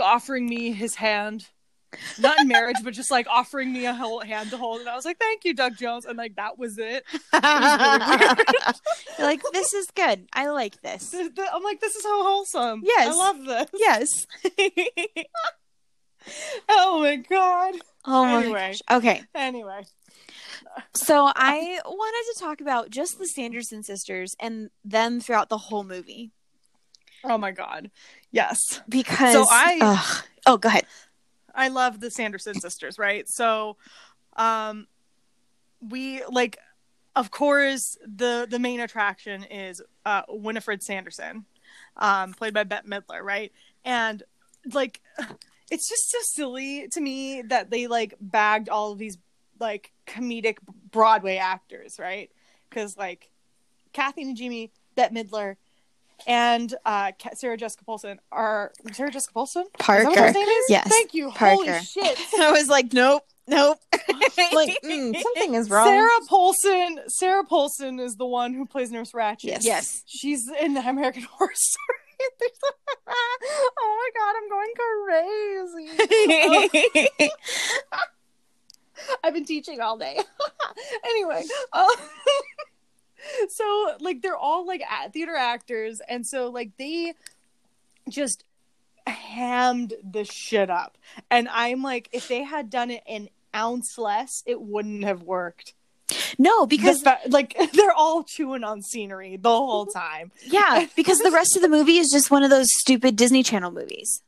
[0.00, 1.48] offering me his hand
[2.18, 4.94] not in marriage but just like offering me a whole hand to hold and i
[4.96, 9.86] was like thank you doug jones and like that was it You're like this is
[9.94, 10.26] good.
[10.32, 11.10] I like this.
[11.10, 13.08] Th- th- i'm like this is so wholesome Yes.
[13.08, 14.26] i love this Yes.
[16.68, 17.74] oh my god
[18.08, 18.58] Oh my Anyway.
[18.58, 18.82] gosh.
[18.98, 19.22] Okay.
[19.34, 19.82] anyway
[20.94, 25.82] So I wanted to talk about just the Sanderson sisters and them throughout the whole
[25.84, 26.30] movie
[27.26, 27.90] oh my god
[28.30, 28.58] yes
[28.88, 30.24] because So I- Ugh.
[30.46, 30.86] Oh, go ahead.
[31.54, 33.26] I love the Sanderson sisters, right?
[33.28, 33.76] So,
[34.36, 34.86] um,
[35.80, 36.58] we like,
[37.16, 41.44] of course, the the main attraction is uh, Winifred Sanderson,
[41.96, 43.52] um, played by Bette Midler, right?
[43.84, 44.22] And
[44.72, 45.00] like,
[45.70, 49.18] it's just so silly to me that they like bagged all of these
[49.58, 50.58] like comedic
[50.90, 52.30] Broadway actors, right?
[52.68, 53.30] Because like,
[53.92, 55.56] Kathy Najimy, Bette Midler.
[56.26, 59.64] And uh, Sarah Jessica Paulson are Sarah Jessica Paulson.
[59.78, 60.32] Is that what her Parker.
[60.32, 60.64] name is?
[60.68, 60.88] Yes.
[60.88, 61.30] Thank you.
[61.30, 62.18] Holy shit.
[62.40, 63.78] I was like, nope, nope.
[64.52, 65.86] Like mm, something is wrong.
[65.86, 67.00] Sarah Paulson.
[67.08, 69.44] Sarah Paulson is the one who plays Nurse Ratched.
[69.44, 69.64] Yes.
[69.64, 70.02] Yes.
[70.06, 71.98] She's in the American Horror Story.
[73.06, 74.72] oh my god, I'm going
[77.16, 77.30] crazy.
[79.22, 80.18] I've been teaching all day.
[81.04, 81.86] anyway, uh,
[83.48, 87.14] so like they're all like theater actors, and so like they
[88.08, 88.44] just
[89.06, 90.98] hammed the shit up.
[91.30, 95.74] And I'm like, if they had done it an ounce less, it wouldn't have worked.
[96.38, 99.98] no, because The like they're all chewing on scenery the whole mm-hmm.
[99.98, 100.32] time.
[100.44, 103.70] yeah, because the rest of the movie is just one of those stupid Disney Channel
[103.70, 104.22] movies.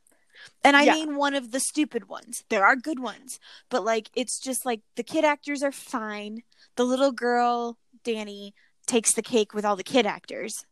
[0.64, 0.94] And I Yeah.
[0.94, 2.42] mean one of the stupid ones.
[2.48, 3.38] There are good ones,
[3.70, 6.42] but like it's just like the kid actors are fine.
[6.76, 8.54] The little girl, Danny,
[8.88, 10.64] takes the cake with all the kid actors.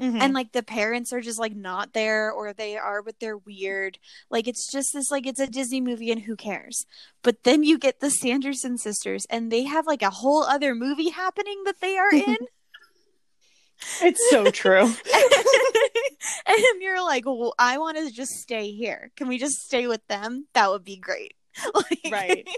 [0.00, 0.20] Mm-hmm.
[0.20, 3.96] and like the parents are just like not there or they are but they're weird
[4.28, 6.84] like it's just this like it's a disney movie and who cares
[7.22, 11.10] but then you get the sanderson sisters and they have like a whole other movie
[11.10, 12.36] happening that they are in
[14.02, 14.82] it's so true.
[16.48, 20.04] and you're like well i want to just stay here can we just stay with
[20.08, 21.34] them that would be great
[21.72, 22.48] like, Right.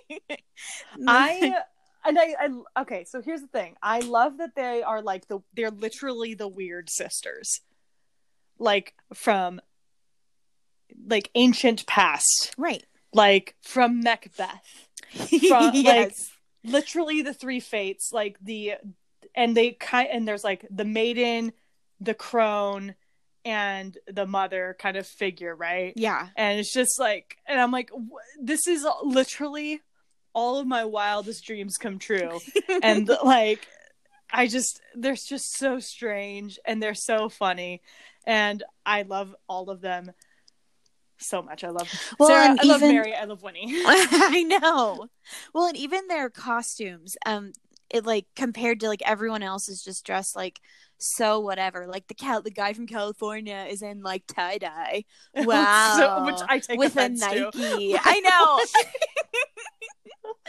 [1.06, 1.52] I
[2.06, 3.76] and I, I okay, so here's the thing.
[3.82, 7.60] I love that they are like the they're literally the weird sisters.
[8.58, 9.60] Like from
[11.06, 12.54] like ancient past.
[12.56, 14.88] right Like from Macbeth.
[15.48, 16.32] From, yes
[16.64, 18.74] Literally the three fates, like the
[19.36, 21.52] and they kind and there's like the maiden,
[22.00, 22.96] the crone,
[23.46, 25.92] and the mother kind of figure, right?
[25.94, 26.28] Yeah.
[26.36, 27.92] And it's just like, and I'm like,
[28.40, 29.80] this is literally
[30.36, 32.38] all of my wildest dreams come true.
[32.82, 33.66] and like,
[34.30, 37.80] I just, they're just so strange and they're so funny.
[38.26, 40.12] And I love all of them
[41.16, 41.64] so much.
[41.64, 42.54] I love Well, Sarah.
[42.60, 43.14] I love Mary.
[43.14, 43.64] I love Winnie.
[43.86, 45.08] I know.
[45.54, 47.52] Well, and even their costumes, um,
[47.88, 50.60] it like compared to like everyone else is just dressed like
[50.98, 51.86] so whatever.
[51.86, 55.04] Like the cal the guy from California is in like tie dye.
[55.34, 55.94] Wow.
[55.98, 57.14] So- which I take with a to.
[57.14, 57.96] Nike.
[57.98, 58.80] I know.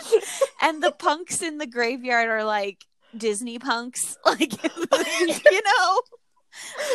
[0.61, 4.17] and the punks in the graveyard are like Disney punks.
[4.25, 4.53] Like
[5.51, 6.01] you know.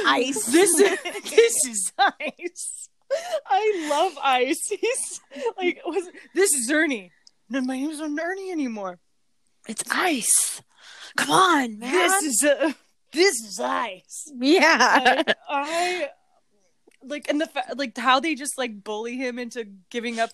[0.07, 0.47] Ice.
[0.47, 2.89] This is this is ice.
[3.47, 4.69] I love ice.
[4.69, 5.21] He's
[5.57, 7.13] like, was, this is Ernie.
[7.49, 8.99] No, my name's not Ernie anymore.
[9.69, 10.63] It's ice.
[11.17, 11.93] Come on, man.
[11.93, 12.75] This is a,
[13.13, 14.33] this is ice.
[14.41, 15.23] yeah.
[15.27, 16.09] And I
[17.03, 20.31] like, and the fa- like how they just like bully him into giving up.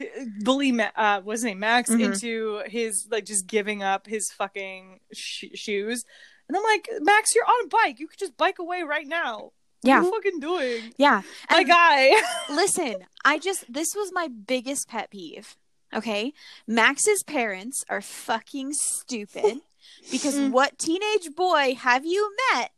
[0.42, 2.00] Bully, Ma- uh, what's his name, Max, Mhm.
[2.12, 6.04] into his like just giving up his fucking sh- shoes,
[6.48, 7.98] and I'm like, Max, you're on a bike.
[7.98, 9.52] You could just bike away right now.
[9.82, 10.00] Yeah.
[10.00, 11.22] What are you fucking doing, Yeah.
[11.50, 12.12] my And- guy?
[12.50, 15.56] Listen, I just this was my biggest pet peeve.
[15.94, 16.34] Okay,
[16.66, 19.60] Max's parents are fucking stupid
[20.10, 20.50] because Mm.
[20.50, 22.72] what teenage boy have you met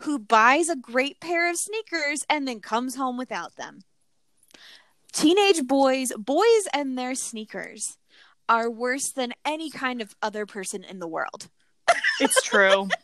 [0.00, 3.80] who buys a great pair of sneakers and then comes home without them?
[5.16, 7.96] Teenage boys, boys and their sneakers
[8.48, 11.48] are worse than any kind of other person in the world.
[12.20, 12.88] it's true.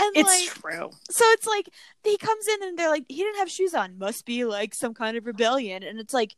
[0.00, 0.90] And It's like, true.
[1.10, 1.68] so it's like
[2.04, 4.94] he comes in and they're like he didn't have shoes on must be like some
[4.94, 6.36] kind of rebellion and it's like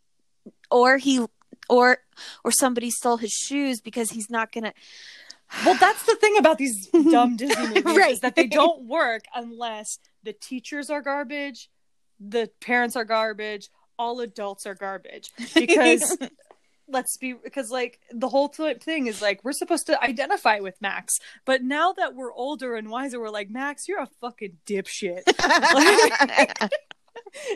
[0.70, 1.26] or he
[1.68, 1.98] or
[2.42, 4.72] or somebody stole his shoes because he's not gonna
[5.66, 8.12] Well, that's the thing about these dumb Disney movies Right.
[8.12, 11.68] is that they don't work unless the teachers are garbage,
[12.18, 13.68] the parents are garbage,
[14.00, 15.30] all adults are garbage.
[15.54, 16.16] Because
[16.88, 21.18] let's be because like the whole thing is like we're supposed to identify with Max,
[21.44, 25.22] but now that we're older and wiser, we're like Max, you're a fucking dipshit.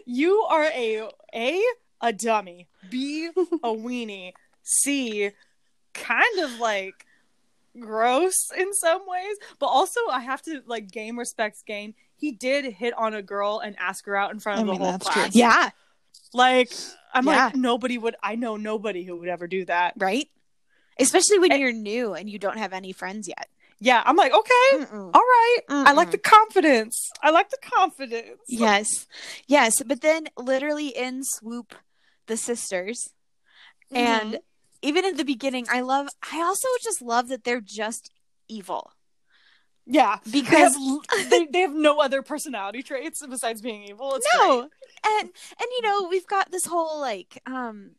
[0.06, 1.62] you are a a
[2.02, 5.30] a dummy, b a weenie, c
[5.94, 7.06] kind of like
[7.80, 11.94] gross in some ways, but also I have to like game respects game.
[12.16, 14.72] He did hit on a girl and ask her out in front I of the
[14.72, 15.32] mean, whole that's class.
[15.32, 15.40] true.
[15.40, 15.70] yeah
[16.34, 16.72] Like
[17.14, 17.46] I'm Yeah.
[17.46, 18.16] like nobody would.
[18.22, 19.94] I know nobody who would ever do that.
[19.96, 20.28] right
[20.96, 23.48] especially when And- you're new and you don't have any friends yet
[23.80, 25.10] Yeah, I'm like okay, Mm-mm.
[25.12, 25.58] all right.
[25.68, 27.10] I like the confidence.
[27.20, 28.38] I like the confidence.
[28.48, 29.06] yes
[29.48, 31.74] yes but then literally in swoop
[32.26, 32.98] the sisters
[33.90, 34.88] and mm-hmm.
[34.88, 38.10] even in the beginning i love i also just love that they're just
[38.48, 38.92] evil
[39.86, 44.14] yeah, because because they, they have no other personality traits besides being evil.
[44.14, 44.70] It's no great.
[45.06, 47.92] and and you know we've got this whole like um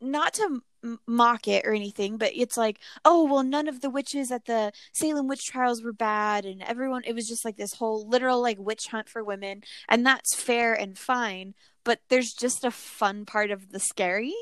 [0.00, 0.62] not to
[1.06, 4.70] mock it or anything but it's like oh well none of the witches at the
[4.92, 8.58] salem witch trials were bad and everyone it was just like this whole literal like
[8.60, 13.50] witch hunt for women and that's fair and fine but there's just a fun part
[13.50, 14.34] of the scary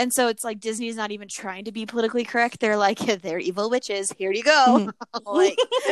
[0.00, 3.38] and so it's like disney's not even trying to be politically correct they're like they're
[3.38, 4.90] evil witches here you go
[5.26, 5.56] like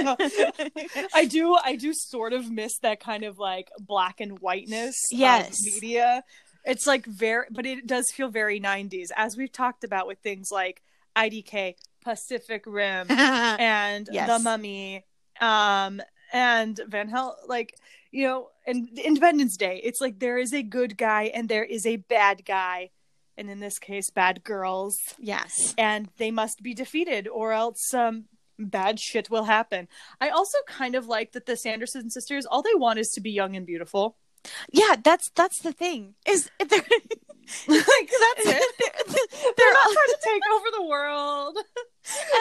[1.14, 5.60] I do I do sort of miss that kind of like black and whiteness Yes.
[5.60, 6.22] of media.
[6.64, 10.48] It's like very but it does feel very 90s as we've talked about with things
[10.50, 10.82] like
[11.16, 14.28] IDK, Pacific Rim and Yes.
[14.28, 15.04] The Mummy
[15.40, 16.00] um
[16.32, 17.74] and Van Hel like
[18.10, 19.80] you know and Independence Day.
[19.82, 22.90] It's like there is a good guy and there is a bad guy
[23.38, 28.24] and in this case bad girls yes and they must be defeated or else um
[28.60, 29.86] bad shit will happen.
[30.20, 33.30] I also kind of like that the Sanderson sisters all they want is to be
[33.30, 34.16] young and beautiful.
[34.72, 38.62] yeah that's that's the thing is they're like that's it.
[39.06, 41.56] they're, They're not all- trying to take over the world.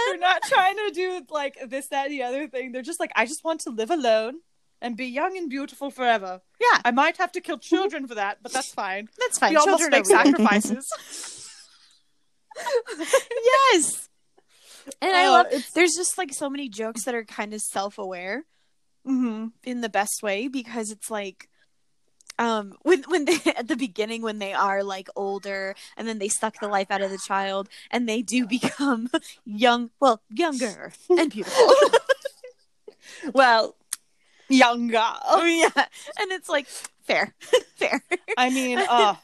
[0.07, 2.71] They're not trying to do like this, that, and the other thing.
[2.71, 4.39] They're just like, I just want to live alone
[4.81, 6.41] and be young and beautiful forever.
[6.59, 9.09] yeah I might have to kill children for that, but that's fine.
[9.19, 10.85] that's fine We almost Children make sacrifices.
[13.43, 14.09] yes
[15.01, 17.61] and i Oh, love it's- there's just like so many jokes that are kind of
[17.61, 18.45] self-aware
[19.05, 19.51] Mhm.
[19.63, 21.47] in the best way because it's like
[22.39, 26.27] um when when they at the beginning when they are like older and then they
[26.29, 29.09] suck the life out of the child and they do become
[29.45, 31.69] young well younger and beautiful
[33.33, 33.75] Well,
[34.49, 34.93] younger.
[34.97, 36.67] yeah and it's like
[37.03, 37.33] fair
[37.75, 38.03] fair
[38.37, 39.15] I mean, uh,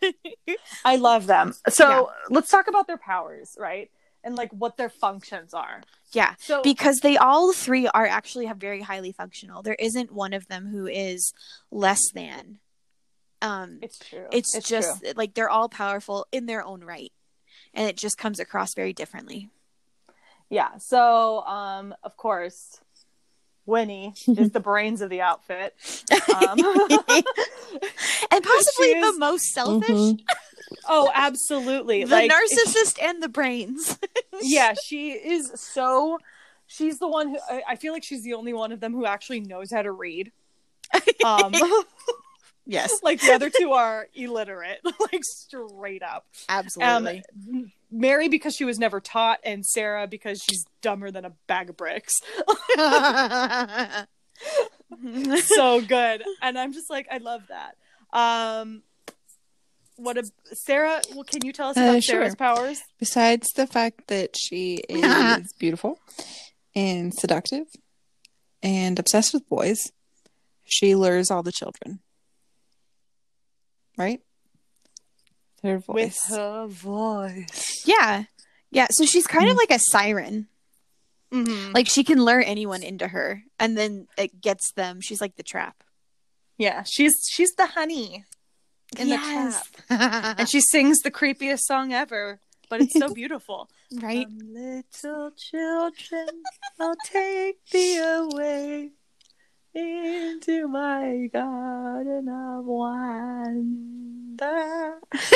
[0.83, 1.53] I love them.
[1.69, 3.91] So let's talk about their powers, right?
[4.23, 5.81] and like what their functions are.
[6.11, 6.35] Yeah.
[6.39, 9.61] So because they all three are actually have very highly functional.
[9.61, 11.33] There isn't one of them who is
[11.71, 12.59] less than.
[13.41, 14.27] Um, it's true.
[14.31, 15.11] it's, just true.
[15.17, 17.11] like they're all powerful in their own right,
[17.73, 19.49] and it just comes across very differently.
[20.49, 20.77] yeah.
[20.77, 22.79] So um, of course,
[23.65, 25.73] Winnie is the brains of the outfit.
[26.35, 26.59] Um,
[28.31, 30.19] and possibly She the most selfish, Mhm.
[30.87, 32.03] oh, absolutely.
[32.03, 33.97] the like narcissist and the brains.
[34.41, 36.19] yeah, she is so.
[36.67, 39.05] She's the one who I, I feel like she's the only one of them who
[39.05, 40.31] actually knows how to read.
[41.23, 41.53] Um,
[42.65, 46.25] yes, like the other two are illiterate, like straight up.
[46.49, 47.23] Um, absolutely.
[47.93, 51.77] Mary because she was never taught, and Sarah because she's dumber than a bag of
[51.77, 52.13] bricks.
[55.45, 57.75] so good, and I'm just like, I love that.
[58.17, 58.83] Um,
[59.95, 60.23] what a
[60.53, 61.01] Sarah?
[61.13, 62.15] Well, can you tell us Uh, about sure.
[62.15, 62.81] Sarah's powers?
[62.99, 65.99] Besides the fact that she is beautiful
[66.75, 67.65] and seductive
[68.63, 69.91] and obsessed with boys,
[70.63, 71.99] she lures all the children.
[73.97, 74.21] Right?
[75.63, 76.19] Her voice.
[76.27, 77.83] her voice.
[77.85, 78.25] yeah,
[78.69, 78.87] yeah.
[78.91, 80.47] So she's kind of like a siren.
[81.31, 81.71] Mm-hmm.
[81.71, 84.99] Like she can lure anyone into her, and then it gets them.
[85.01, 85.83] She's like the trap.
[86.57, 88.25] Yeah, she's she's the honey
[88.99, 89.65] in the trap,
[90.37, 92.39] and she sings the creepiest song ever.
[92.69, 93.69] But it's so beautiful.
[94.01, 94.27] right.
[94.27, 96.27] Some little children,
[96.79, 98.91] I'll take thee away
[99.75, 103.63] into my garden of wonder.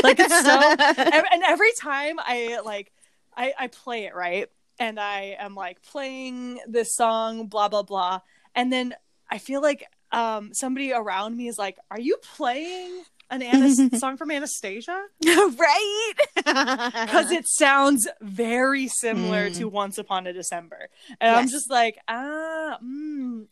[0.04, 0.76] Like it's so,
[1.34, 2.92] and every time I like,
[3.36, 4.48] I I play it right,
[4.80, 8.20] and I am like playing this song, blah blah blah,
[8.56, 8.94] and then
[9.30, 14.18] I feel like um somebody around me is like, "Are you playing an Anas- song
[14.18, 16.14] from Anastasia?" right.
[16.36, 19.58] because it sounds very similar Mm.
[19.58, 20.90] to Once Upon a December,
[21.22, 23.46] and I'm just like, ah, mm.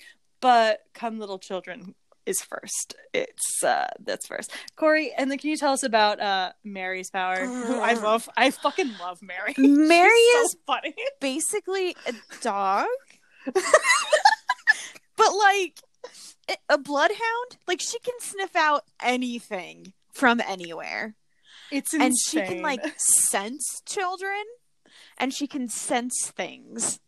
[0.45, 1.95] But Come Little Children
[2.27, 2.93] is first.
[3.15, 4.51] It's uh that's first.
[4.75, 7.45] Corey, and then can you tell us about uh Mary's power?
[7.47, 8.29] Who I love.
[8.37, 9.55] I fucking love Mary.
[9.57, 10.93] Mary is so funny.
[11.19, 12.85] basically a dog,
[15.17, 15.81] but like
[16.69, 17.57] a bloodhound.
[17.67, 21.15] Like she can sniff out anything from anywhere,
[21.71, 22.05] It's insane.
[22.05, 24.43] and she can like sense children,
[25.17, 26.99] and she can sense things.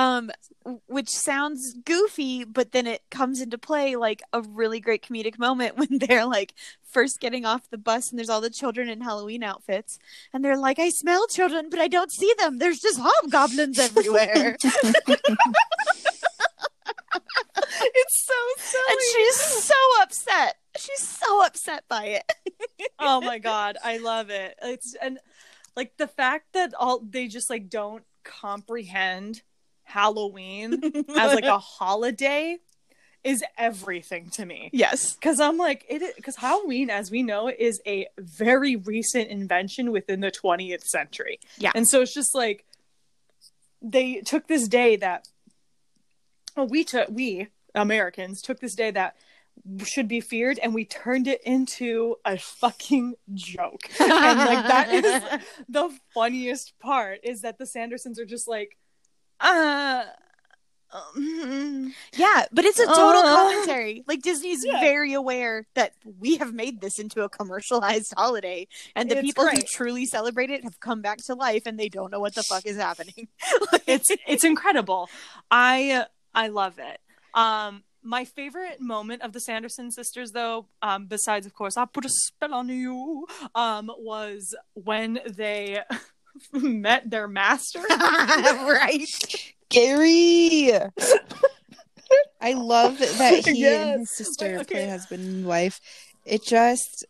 [0.00, 0.30] Um,
[0.86, 5.76] which sounds goofy, but then it comes into play like a really great comedic moment
[5.78, 9.42] when they're like first getting off the bus and there's all the children in Halloween
[9.42, 9.98] outfits,
[10.32, 12.56] and they're like, "I smell children, but I don't see them.
[12.56, 14.96] There's just hobgoblins everywhere." it's
[18.26, 18.84] so silly.
[18.88, 20.56] and she's so upset.
[20.78, 22.32] She's so upset by it.
[22.98, 24.58] oh my god, I love it.
[24.62, 25.18] It's and
[25.76, 29.42] like the fact that all they just like don't comprehend
[29.90, 30.80] Halloween
[31.16, 32.58] as like a holiday
[33.22, 34.70] is everything to me.
[34.72, 35.14] yes.
[35.16, 40.20] Cuz I'm like it because Halloween as we know is a very recent invention within
[40.20, 41.38] the 20th century.
[41.58, 41.72] Yeah.
[41.74, 42.64] And so it's just like
[43.82, 45.26] they took this day that
[46.56, 49.16] well, we took we Americans took this day that
[49.84, 53.82] should be feared and we turned it into a fucking joke.
[54.00, 58.78] and like that is the funniest part is that the Sandersons are just like
[59.40, 60.04] uh
[60.92, 63.36] um, Yeah, but it's a total Uh.
[63.36, 64.02] commentary.
[64.08, 64.80] Like Disney's Yeah.
[64.80, 68.66] very aware that we have made this into a commercialized holiday,
[68.96, 71.88] and the It's people who truly celebrate it have come back to life, and they
[71.88, 73.28] don't know what the fuck is happening.
[73.86, 75.08] it's it's incredible.
[75.50, 77.00] I I love it.
[77.34, 82.04] Um my favorite moment of the Sanderson sisters though, um besides of course I put
[82.04, 85.80] a spell on you, um was when they
[86.52, 87.80] met their master.
[87.90, 89.06] right?
[89.68, 90.72] Garry.
[92.40, 93.88] I love that he Yes.
[93.92, 94.74] and his sister Wait, okay.
[94.74, 95.80] play husband and wife.
[96.24, 97.04] It just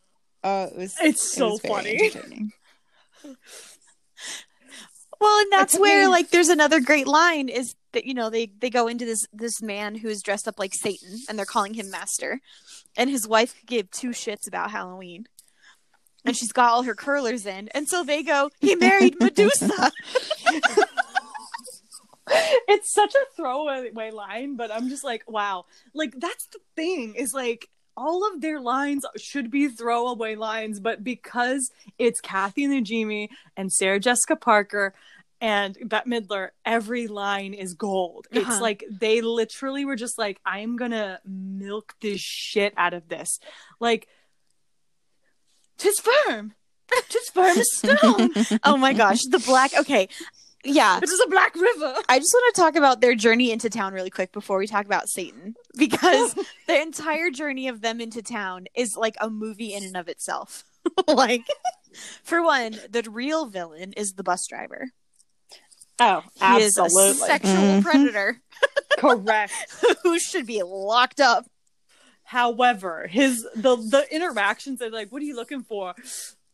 [0.45, 2.11] uh it was It's it so was funny.
[5.21, 8.47] Well, and that's where me- like there's another great line is that you know they
[8.61, 11.75] they go into this this man who is dressed up like Satan and they're calling
[11.75, 12.41] him master,
[12.97, 15.27] and his wife gave two shits about Halloween,
[16.25, 19.69] and she's got all her curlers in, and so they go he married Medusa.
[22.69, 25.65] it's such a throwaway line, but I'm just like, wow.
[25.95, 31.03] Like that's the thing is like all of their lines should be throwaway lines, but
[31.03, 34.95] because it's Kathy Najimy and Sarah Jessica Parker
[35.41, 38.27] and Bette Midler, every line is gold.
[38.31, 38.61] It's Uh-huh.
[38.61, 43.39] like they literally were just like, I'm gonna milk this shit out of this.
[43.81, 44.07] Like,
[45.81, 46.55] tis firm.
[47.09, 48.31] Tis firm as stone.
[48.65, 49.73] oh my gosh, the black.
[49.79, 50.09] Okay,
[50.65, 50.99] yeah.
[51.01, 51.95] This is a black river.
[52.09, 54.87] I just want to talk about their journey into town really quick before we talk
[54.87, 56.35] about Satan because
[56.67, 60.65] the entire journey of them into town is like a movie in and of itself.
[61.09, 61.45] like
[62.25, 64.91] for one, the real villain is the bus driver.
[66.03, 67.27] Oh, He is a absolutely.
[67.27, 67.83] sexual Mhm.
[67.83, 68.41] predator
[68.99, 69.53] Correct.
[70.03, 71.45] who should be locked up.
[72.31, 75.97] However, his the the interactions are like, what are you looking for?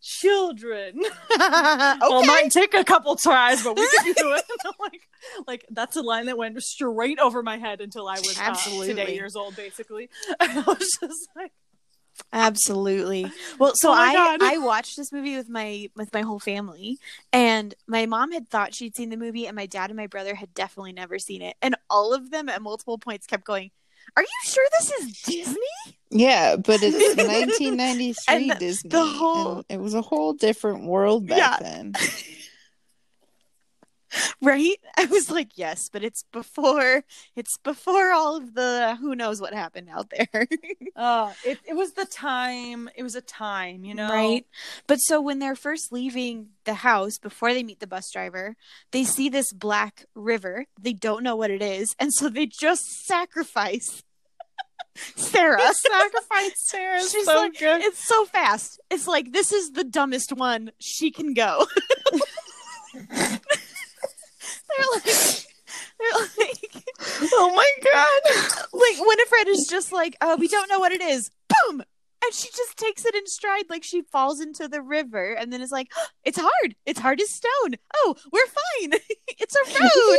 [0.00, 1.02] Children.
[1.32, 1.98] okay.
[2.00, 4.44] Well, it might take a couple tries, but we can do it.
[4.80, 5.02] like,
[5.46, 8.86] like that's a line that went straight over my head until I was uh, Absolutely.
[8.86, 10.08] today years old, basically.
[10.40, 11.52] I was just like,
[12.32, 13.30] Absolutely.
[13.58, 14.40] Well, so Oh I God.
[14.42, 16.98] I watched this movie with my with my whole family,
[17.34, 20.36] and my mom had thought she'd seen the movie, and my dad and my brother
[20.36, 23.72] had definitely never seen it, and all of them at multiple points kept going,
[24.16, 25.56] "Are you sure this is Disney?"
[26.10, 28.14] Yeah, but it's 1993
[28.50, 28.90] And Disney.
[28.90, 31.56] the whole- and it was a whole different world back Yeah.
[31.60, 31.92] then.
[34.42, 34.76] Right?
[34.96, 37.04] I was like, "Yes, but it's before
[37.34, 40.46] it's before all of the who knows what happened out there."
[40.96, 42.88] uh, it, it was the time.
[42.94, 44.08] It was a time, you know?
[44.08, 44.46] Right.
[44.86, 48.56] But so when they're first leaving the house before they meet the bus driver,
[48.90, 50.66] they see this black river.
[50.80, 51.94] They don't know what it is.
[51.98, 54.02] And so they just sacrifice
[55.16, 55.60] Sarah.
[55.72, 57.82] Sacrifice Sarah She's so like, good.
[57.82, 58.80] It's so fast.
[58.90, 60.70] It's like, this is the dumbest one.
[60.80, 61.66] She can go.
[64.78, 65.04] They're like,
[65.98, 66.84] they're like,
[67.32, 68.68] Oh my god.
[68.72, 71.30] like Winifred is just like, oh, we don't know what it is.
[71.48, 71.82] Boom.
[72.24, 75.60] And she just takes it in stride, like she falls into the river, and then
[75.60, 76.74] is like, "Oh, "It's hard.
[76.86, 77.76] It's hard as stone.
[77.94, 78.98] Oh, we're fine.
[79.28, 80.18] it's a road."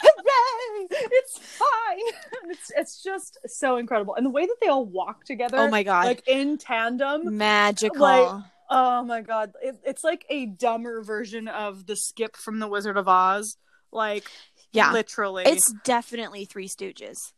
[0.00, 0.86] Hooray!
[0.90, 2.50] It's fine.
[2.50, 5.58] It's it's just so incredible, and the way that they all walk together.
[5.58, 6.06] Oh my God.
[6.06, 7.36] Like in tandem.
[7.36, 8.00] Magical.
[8.00, 9.52] Like, Oh my god!
[9.62, 13.58] It, it's like a dumber version of the skip from the Wizard of Oz.
[13.94, 14.30] Like
[14.72, 17.32] yeah, literally, it's definitely Three Stooges.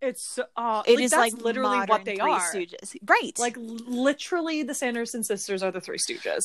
[0.00, 2.52] it's uh, It like, is like literally what they Three are.
[2.52, 3.38] Stooges, right?
[3.38, 6.42] Like literally, the Sanderson sisters are the Three Stooges.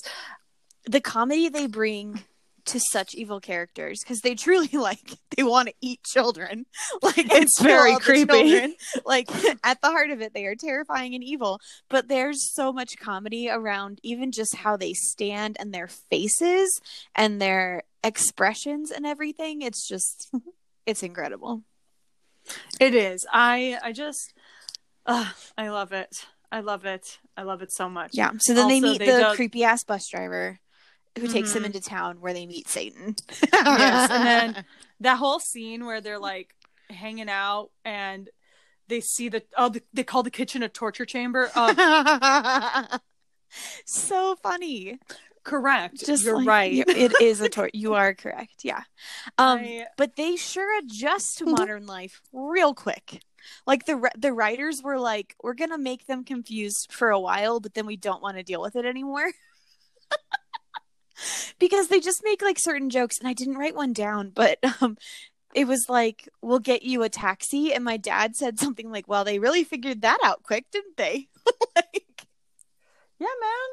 [0.85, 2.23] the comedy they bring
[2.67, 6.65] to such evil characters because they truly like they want to eat children
[7.01, 8.75] like It's very creepy.
[9.05, 9.29] like
[9.63, 11.59] at the heart of it they are terrifying and evil
[11.89, 16.79] but there's so much comedy around even just how they stand and their faces
[17.15, 20.29] and their expressions and everything it's just
[20.85, 21.63] it's incredible
[22.79, 23.25] It is.
[23.31, 24.33] I I just,
[25.05, 26.25] uh, I love it.
[26.49, 27.19] I love it.
[27.35, 28.11] I love it so much.
[28.13, 30.59] yeah so then they meet they the don't- creepy ass bus driver
[31.19, 31.67] who takes them Mhm.
[31.67, 33.15] into town where they meet satan
[33.53, 34.65] Yes, and then
[35.01, 36.53] that whole scene where they're like
[36.89, 38.29] hanging out and
[38.87, 41.49] they see the oh the, they call the kitchen a torture chamber.
[41.55, 42.97] Oh,
[43.85, 44.97] so funny.
[45.43, 46.05] correct.
[46.05, 46.83] Just You're like- right.
[46.87, 47.69] it is a tor.
[47.73, 48.63] You are correct.
[48.63, 48.83] Yeah.
[49.37, 53.21] Um, I- but they sure adjust to modern life real quick.
[53.65, 57.73] Like the the writers were like, we're gonna make them confused for a while, but
[57.75, 59.31] then we don't want to deal with it anymore.
[61.59, 64.97] Because they just make like certain jokes, and I didn't write one down, but um,
[65.53, 69.23] it was like, "We'll get you a taxi," and my dad said something like, "Well,
[69.23, 71.27] they really figured that out quick, didn't they?"
[71.75, 72.27] like,
[73.19, 73.69] yeah, man.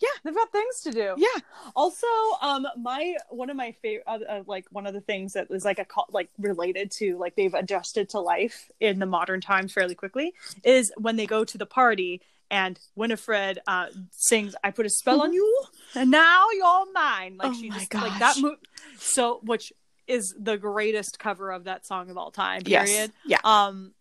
[0.00, 0.08] Yeah.
[0.24, 1.14] they've got things to do.
[1.18, 1.40] yeah,
[1.76, 2.06] Also,
[2.40, 5.64] um, my one of my favorite, uh, uh, like one of the things that was
[5.64, 9.72] like a co- like related to like they've adjusted to life in the modern times
[9.72, 10.32] fairly quickly
[10.64, 15.20] is when they go to the party and Winifred uh sings "I put a spell
[15.22, 18.34] on you and now you're mine." Like Oh she just like that.
[18.34, 18.42] gosh.
[18.42, 18.56] Mo-
[18.98, 19.72] so, which
[20.06, 22.62] is the greatest cover of that song of all time.
[22.66, 22.88] Yes.
[22.88, 23.12] Period.
[23.26, 23.38] Yeah.
[23.44, 23.92] Um.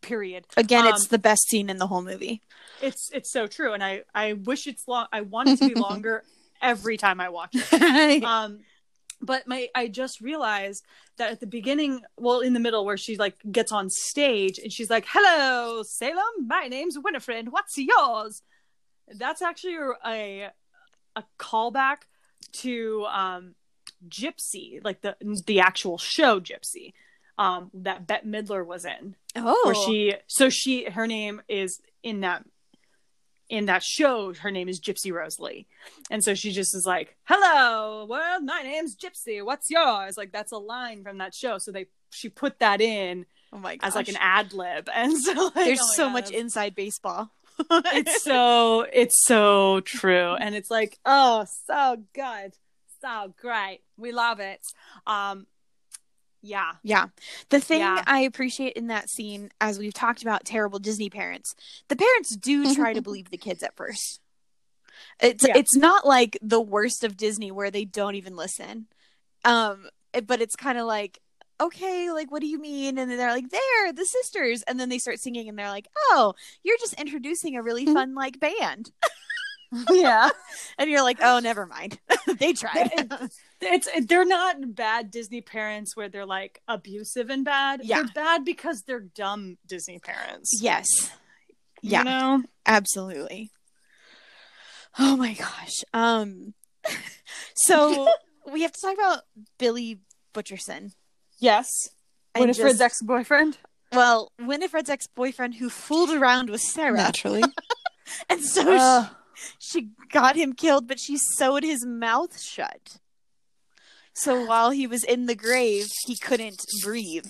[0.00, 0.44] Period.
[0.56, 2.42] Again, Um, it's the best scene in the whole movie.
[2.80, 5.06] It's it's so true, and I I wish it's long.
[5.12, 6.24] I want it to be longer
[6.60, 8.22] every time I watch it.
[8.24, 8.60] um
[9.22, 10.84] but my i just realized
[11.16, 14.72] that at the beginning well in the middle where she like gets on stage and
[14.72, 16.46] she's like hello salem.
[16.46, 17.50] My name's winifred.
[17.50, 18.42] What's yours?
[19.08, 20.50] That's actually a
[21.16, 22.02] a callback
[22.52, 23.54] to um
[24.08, 25.16] gypsy like the
[25.46, 26.92] the actual show gypsy
[27.38, 29.16] um that bette midler was in.
[29.36, 32.44] Oh, where she so she her name is in that
[33.52, 35.66] in that show her name is gypsy rose lee.
[36.10, 39.44] And so she just is like hello world my name's gypsy.
[39.44, 40.16] What's yours?
[40.16, 41.58] Like that's a line from that show.
[41.58, 43.88] So they she put that in oh my gosh.
[43.88, 44.88] as like an ad lib.
[44.94, 47.30] And so like, There's oh so God, much inside baseball.
[47.70, 50.34] it's so it's so true.
[50.34, 52.54] And it's like oh so good.
[53.02, 53.80] So great.
[53.98, 54.66] We love it.
[55.06, 55.46] Um
[56.42, 57.06] yeah Yeah.
[57.50, 58.02] The thing Yeah.
[58.06, 61.54] I appreciate in that scene, as we've talked about terrible Disney parents,
[61.88, 64.20] the parents do try to believe the kids at first.
[65.20, 65.56] It's Yeah.
[65.56, 68.86] it's not like the worst of Disney where they don't even listen.
[69.44, 69.88] Um
[70.26, 71.18] but it's kind of like
[71.60, 72.98] okay, like what do you mean?
[72.98, 75.86] And then they're like, "They're the sisters." And then they start singing and they're like,
[76.10, 76.34] "Oh,
[76.64, 77.92] you're just introducing a really Mhm.
[77.94, 78.90] fun like band."
[79.90, 80.30] yeah.
[80.78, 82.00] And you're like, "Oh, never mind."
[82.38, 83.08] they tried.
[83.62, 87.80] It's they're not bad Disney parents where they're like abusive and bad.
[87.84, 88.02] Yeah.
[88.02, 90.50] They're bad because they're dumb Disney parents.
[90.60, 90.86] yes.
[91.80, 92.02] You Yeah.
[92.02, 92.42] know?
[92.66, 93.50] Absolutely.
[94.98, 95.82] Oh my gosh.
[95.92, 96.54] Um
[97.54, 98.08] so
[98.52, 99.20] we have to talk about
[99.58, 100.00] Billy
[100.34, 100.92] Butcherson.
[101.38, 101.68] Yes.
[102.34, 103.58] And Winifred's just- ex-boyfriend.
[103.92, 106.96] well, Winifred's ex-boyfriend who fooled around with Sarah.
[106.96, 107.42] Naturally.
[108.28, 109.10] And so Ugh.
[109.58, 112.98] she, she got him killed, but she sewed his mouth shut.
[114.14, 117.26] So while he was in the grave, he couldn't breathe.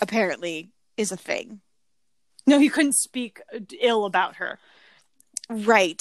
[0.00, 1.60] Apparently, is a thing.
[2.46, 3.40] no, he couldn't speak
[3.80, 4.58] ill about her.
[5.48, 6.00] Right.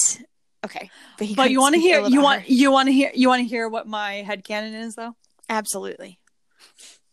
[0.66, 0.90] Okay.
[1.18, 2.48] But, But you want to hear you want her.
[2.48, 5.16] you want to hear you want to hear what my head headcanon is though?
[5.50, 6.20] absolutely.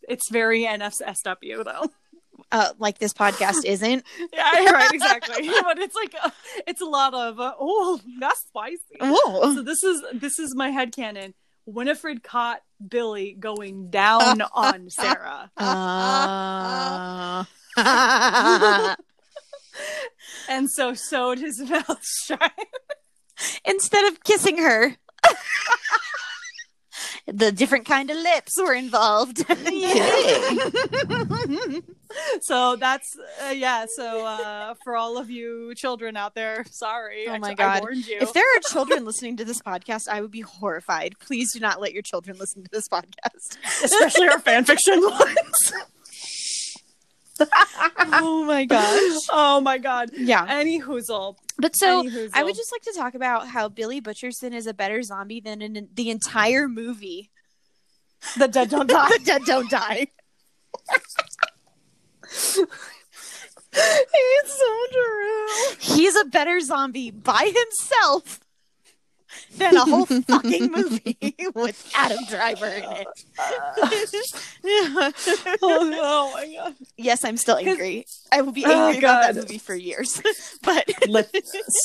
[0.09, 1.85] It's very NFSW though.
[2.51, 4.03] Uh, like this podcast isn't.
[4.33, 5.47] Yeah, right, exactly.
[5.63, 6.31] but it's like uh,
[6.67, 8.77] it's a lot of uh, oh, that's spicy.
[8.99, 9.53] Whoa.
[9.53, 11.33] So this is this is my head headcanon.
[11.65, 15.49] Winifred caught Billy going down on Sarah.
[15.57, 17.43] Uh,
[20.49, 22.51] and so sewed his mouth shut.
[23.65, 24.97] instead of kissing her.
[27.25, 29.37] The different kind of lips were involved.
[32.41, 33.15] so that's
[33.45, 33.85] uh, yeah.
[33.95, 37.27] So uh, for all of you children out there, sorry.
[37.27, 37.83] Oh my I God.
[37.93, 38.17] you.
[38.19, 41.15] if there are children listening to this podcast, I would be horrified.
[41.19, 43.57] Please do not let your children listen to this podcast.
[43.83, 45.73] especially our fanfiction ones.
[47.39, 49.27] oh my gosh.
[49.31, 50.11] oh my god.
[50.13, 50.45] Yeah.
[50.47, 51.37] Any hoozle.
[51.57, 52.07] But so.
[52.33, 55.61] I would just like to talk about how Billy Butcherson is a better zombie than
[55.61, 57.31] in the entire movie.
[58.37, 59.09] the dead don't die.
[59.17, 60.07] The dead don't die.
[63.73, 65.47] it's so true.
[65.79, 68.39] He's a better zombie by himself
[69.57, 71.17] than a whole fucking movie
[71.55, 73.07] with Adam Driver in it.
[75.61, 76.75] oh, oh my god.
[76.97, 78.05] yes, I'm still angry.
[78.31, 80.21] I will be Oh, angry about that movie for years.
[80.63, 80.89] but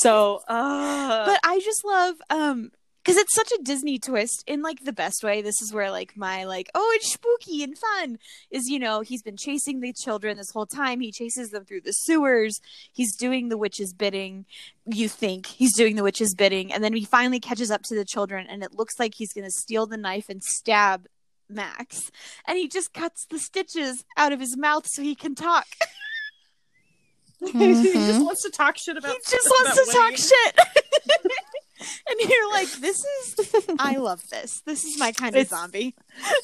[0.01, 2.71] so uh but I just love um
[3.09, 5.41] because it's such a Disney twist in like the best way.
[5.41, 8.19] This is where like my like oh it's spooky and fun
[8.51, 10.99] is you know he's been chasing the children this whole time.
[10.99, 12.61] He chases them through the sewers.
[12.93, 14.45] He's doing the witch's bidding.
[14.85, 18.05] You think he's doing the witch's bidding, and then he finally catches up to the
[18.05, 21.07] children, and it looks like he's gonna steal the knife and stab
[21.49, 22.11] Max,
[22.45, 25.65] and he just cuts the stitches out of his mouth so he can talk.
[27.39, 27.93] he Mhm.
[27.93, 30.59] just wants to talk shit about he just about wants to talk shit.
[32.07, 33.35] and you're like, this is
[33.79, 34.61] I love this.
[34.65, 35.95] This is my kind of It's- zombie.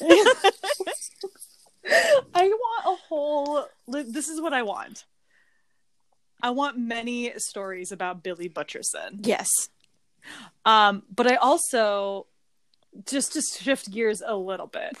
[2.34, 3.64] I want a whole.
[3.86, 5.04] This is what I want.
[6.42, 9.20] I want many stories about Billy Butcherson.
[9.26, 9.48] Yes.
[10.64, 12.26] Um, but I also
[13.06, 14.96] just to shift gears a little bit.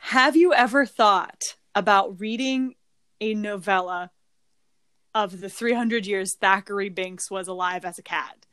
[0.00, 1.42] Have you ever thought
[1.74, 2.74] about reading
[3.20, 4.10] a novella
[5.16, 8.46] of the 300 years Thackery Binx was alive as a cat?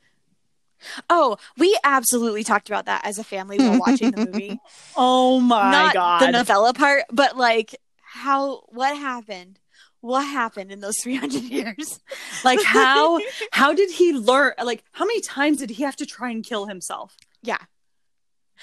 [1.08, 4.58] Oh, we absolutely talked about that as a family while watching the movie.
[4.96, 6.20] Oh my Not god.
[6.22, 9.58] the novella part, but like how what happened?
[10.00, 12.00] What happened in those 300 years?
[12.44, 13.20] like how
[13.52, 16.66] how did he learn like how many times did he have to try and kill
[16.66, 17.16] himself?
[17.42, 17.58] Yeah.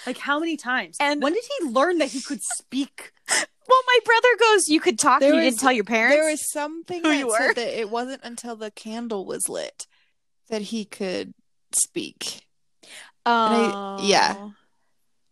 [0.08, 0.98] Like how many times?
[1.00, 3.12] And- when did he learn that he could speak?
[3.72, 6.16] Well, my brother goes, you could talk, There and you was- didn't tell your parents.
[6.18, 7.38] There was something who that you were?
[7.38, 9.88] said that it wasn't until the candle was lit
[10.50, 11.34] that he could
[11.74, 12.46] speak.
[13.26, 14.00] oh.
[14.02, 14.50] yeah.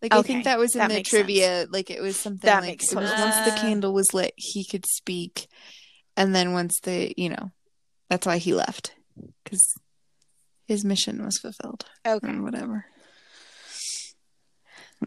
[0.02, 1.66] Like I think that was in that the trivia.
[1.70, 4.86] Like it was something That like makes total once the candle was lit, he could
[4.86, 5.46] speak,
[6.16, 7.50] and then once the you know,
[8.08, 8.94] that's why he left
[9.44, 9.74] because
[10.66, 12.32] his mission was fulfilled Okay.
[12.38, 12.86] whatever.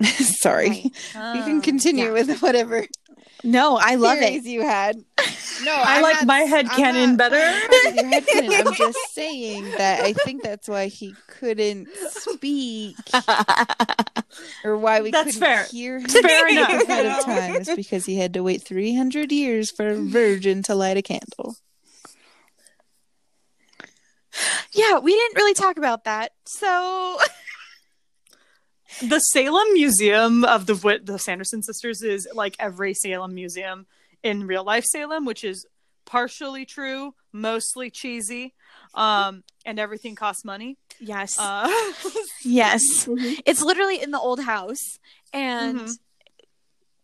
[0.03, 1.35] Sorry, Right.
[1.35, 2.11] you can um, continue yeah.
[2.11, 2.85] with whatever
[3.43, 4.43] No, I love it.
[4.43, 4.95] you had.
[5.63, 7.67] No, I I'm like not- my head I'm canon not better.
[7.67, 8.67] part of your headcanon.
[8.67, 12.95] I'm just saying that I think that's why he couldn't speak,
[14.63, 15.65] or why we That's couldn't fair.
[15.65, 16.69] hear him Fair enough.
[16.83, 17.55] ahead of time.
[17.57, 21.55] Is because he had to wait 300 years for a virgin to light a candle.
[24.73, 26.31] yeah, we didn't really talk about that.
[26.45, 27.19] So
[29.01, 33.85] the Salem Museum of the the Sanderson sisters is like every Salem museum
[34.23, 35.65] in real life Salem, which is
[36.05, 38.53] partially true, mostly cheesy,
[38.93, 40.77] um, and everything costs money.
[40.99, 41.37] Yes.
[41.39, 41.67] Uh,
[42.43, 43.07] yes.
[43.45, 44.99] It's literally in the old house
[45.33, 45.97] and Mhm.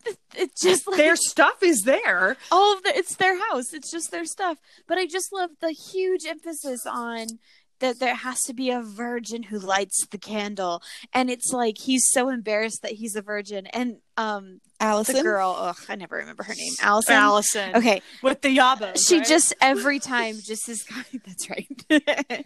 [0.06, 2.38] it, it just like their stuff is there.
[2.52, 3.74] all of the it's their house.
[3.74, 4.58] It's just their stuff.
[4.88, 7.40] But I just love the huge emphasis on
[7.80, 10.82] that there has to be a virgin who lights the candle.
[11.14, 13.68] And it's like he's so embarrassed that he's a virgin.
[13.68, 15.16] And um Allison.
[15.16, 16.74] the girl, ugh, I never remember her name.
[16.82, 17.14] Allison.
[17.16, 17.76] Allison.
[17.76, 18.02] Okay.
[18.22, 19.06] With the yabos.
[19.08, 19.28] She right?
[19.28, 20.86] just every time just is
[21.26, 21.68] that's right.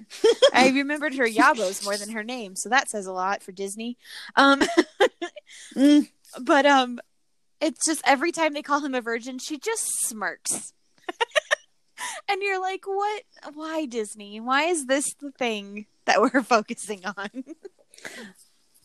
[0.53, 3.97] I remembered her yabos more than her name, so that says a lot for Disney.
[4.35, 4.61] Um
[5.75, 6.09] Mm.
[6.41, 6.99] but um
[7.61, 10.73] it's just every time they call him a virgin, she just smirks.
[12.29, 13.23] And you're like, "What?
[13.53, 14.39] Why Disney?
[14.39, 17.43] Why is this the thing that we're focusing on?"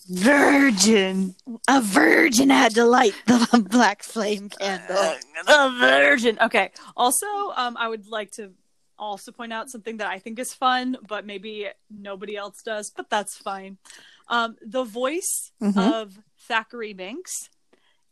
[0.09, 1.35] virgin.
[1.69, 5.15] A virgin had to light the black flame candle.
[5.47, 6.39] the virgin.
[6.41, 6.71] Okay.
[6.97, 7.27] Also,
[7.57, 8.53] um, I would like to
[8.99, 13.09] also point out something that I think is fun, but maybe nobody else does, but
[13.11, 13.79] that's fine.
[14.29, 15.93] Um, the voice Mhm.
[15.93, 16.19] of
[16.51, 17.25] Thackery Binx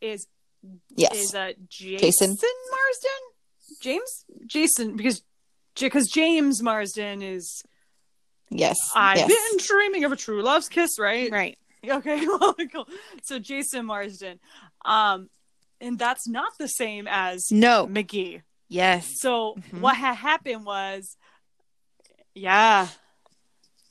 [0.01, 0.27] is
[0.97, 1.15] Yes.
[1.17, 2.37] is uh, Jason, Jason.
[2.71, 3.23] Marsden.
[3.81, 5.23] James Jason because
[5.79, 7.63] because James Marsden is
[8.51, 8.77] yes.
[8.95, 9.29] I've yes.
[9.29, 11.31] been dreaming of a true love's kiss, right?
[11.31, 11.59] Right.
[11.89, 12.89] Okay, well, cool.
[13.23, 14.41] So Jason Marsden,
[14.85, 15.31] um,
[15.81, 17.87] and that's not the same as No.
[17.87, 18.43] McGee.
[18.69, 19.21] Yes.
[19.21, 19.83] So Mhm.
[19.83, 21.17] what had happened was,
[22.35, 22.89] yeah,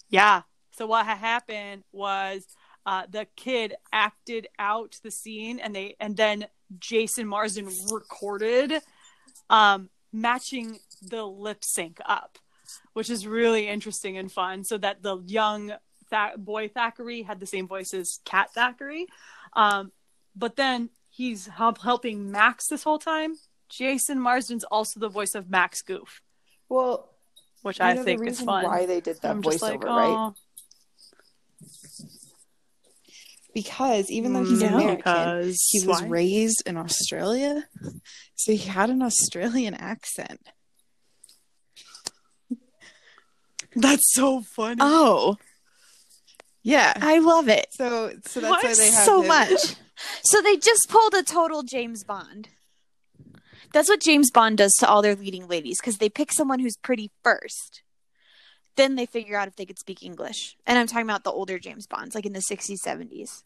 [0.09, 0.41] yeah.
[0.71, 2.45] So what had happened was
[2.85, 8.81] uh, the kid acted out the scene, and they and then Jason Marsden recorded,
[9.49, 12.37] um, matching the lip sync up,
[12.93, 14.63] which is really interesting and fun.
[14.63, 15.73] So that the young
[16.11, 19.05] Tha- boy Thackery had the same voice as Cat Thackery,
[19.53, 19.91] um,
[20.35, 23.35] but then he's help- helping Max this whole time.
[23.69, 26.21] Jason Marsden's also the voice of Max Goof,
[26.69, 27.09] Well,
[27.63, 28.63] which I think is fun.
[28.63, 30.09] why they did that I'm just voiceover, like, right?
[30.09, 30.35] oh,
[33.55, 36.07] Because even though he's mm, American, he was why?
[36.07, 37.63] raised in Australia,
[38.35, 40.41] so he had an Australian accent.
[43.75, 44.77] That's so funny.
[44.81, 45.37] Oh,
[46.63, 46.93] Yeah.
[46.97, 47.67] I love it.
[47.71, 48.63] So, so that's What?
[48.63, 49.75] why they have so him- much.
[50.23, 52.49] So they just pulled a total James Bond.
[53.71, 56.75] That's what James Bond does to all their leading ladies because they pick someone who's
[56.77, 57.81] pretty first.
[58.75, 60.57] Then they figure out if they could speak English.
[60.65, 63.43] And I'm talking about the older James Bonds, like in the 60s, 70s.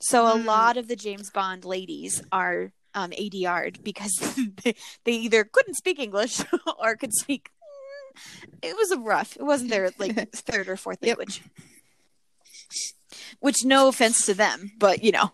[0.00, 0.44] So a Hmm.
[0.44, 4.12] lot of the James Bond ladies are um, ADR'd because
[4.64, 4.74] they,
[5.04, 6.40] they either couldn't speak English
[6.78, 7.50] or could speak.
[8.62, 9.36] It was a rough.
[9.36, 11.18] It wasn't their like third or fourth Yep.
[11.18, 11.42] language.
[13.40, 15.32] Which, no offense to them, but you know,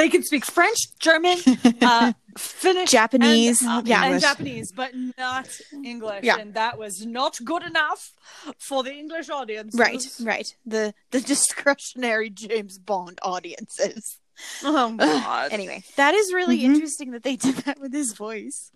[0.00, 1.36] They can speak French, German,
[1.82, 4.04] uh, Finnish, Japanese, and, uh, yeah.
[4.06, 5.46] and Japanese, but not
[5.84, 6.24] English.
[6.24, 6.38] Yeah.
[6.38, 8.14] And that was not good enough
[8.58, 9.74] for the English audience.
[9.78, 10.48] right, right.
[10.64, 14.18] The the discretionary James Bond audiences.
[14.64, 15.52] Oh my God.
[15.52, 16.74] Anyway, that is really Mhm.
[16.74, 18.72] interesting that they did that with his voice.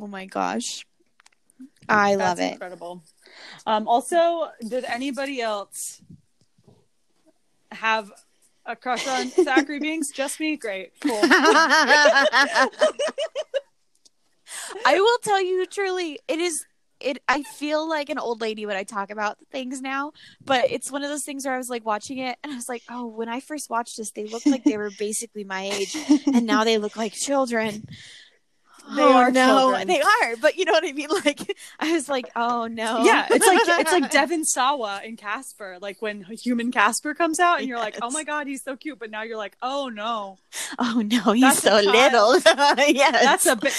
[0.00, 0.86] Oh my gosh,
[1.90, 2.52] I love That's it.
[2.54, 3.02] incredible.
[3.66, 6.00] Um, also, did anybody else
[7.72, 8.10] have
[8.66, 10.12] a crush on Thackery Binx?
[10.12, 10.56] Just me?
[10.56, 10.92] Great.
[11.00, 11.20] Cool.
[14.84, 16.64] I will tell you truly, it is
[17.00, 20.12] it I feel like an old lady when I talk about things now,
[20.44, 22.68] but it's one of those things where I was like watching it and I was
[22.68, 25.96] like, "Oh, when I first watched this, they looked like they were basically my age
[26.26, 27.86] and now they look like children."
[28.94, 29.88] They oh, are no, children.
[29.88, 30.36] they are.
[30.36, 31.08] But you know what I mean?
[31.24, 35.78] Like I was like, "Oh no." Yeah, it's like it's like Devon Sawa in Casper.
[35.80, 38.98] Like when human Casper comes out, and you're like, "Oh my god, he's so cute,"
[38.98, 40.38] but now you're like, "Oh no,
[40.78, 42.38] "Oh no, he's That's so little."
[42.88, 43.72] yeah, that's a bit."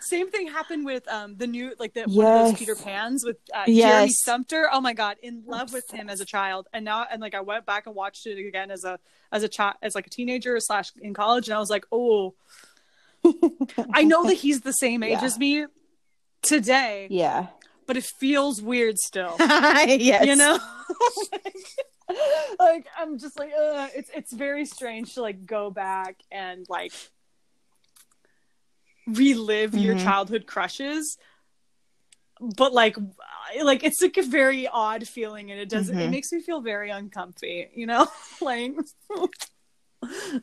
[0.00, 3.38] Same thing happened with um the new like the one of those Peter Pans with
[3.54, 3.90] uh, Yes.
[3.90, 4.68] Jeremy Sumpter.
[4.70, 7.40] Oh my god, in love with him as a child, and now and like I
[7.40, 8.98] went back and watched it again as a
[9.32, 12.34] as a child as like a teenager slash in college, and I was like, oh,
[13.92, 15.24] I know that he's the same age Yeah.
[15.24, 15.66] as me
[16.42, 17.46] today, Yeah.
[17.86, 19.36] but it feels weird still.
[19.40, 20.26] yes.
[20.26, 20.58] you know
[22.58, 26.92] like i'm just like uh, it's it's very strange to like go back and like
[29.06, 30.02] relive your Mhm.
[30.04, 31.16] childhood crushes
[32.40, 32.96] but like
[33.62, 35.96] like it's like a very odd feeling and it doesn't.
[35.98, 36.10] it Mhm.
[36.10, 38.06] makes me feel very uncomfy you know
[38.40, 38.74] like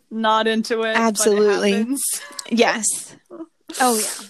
[0.09, 1.95] not into it but it Absolutely.
[2.49, 3.15] Yes.
[3.79, 4.27] Oh yeah.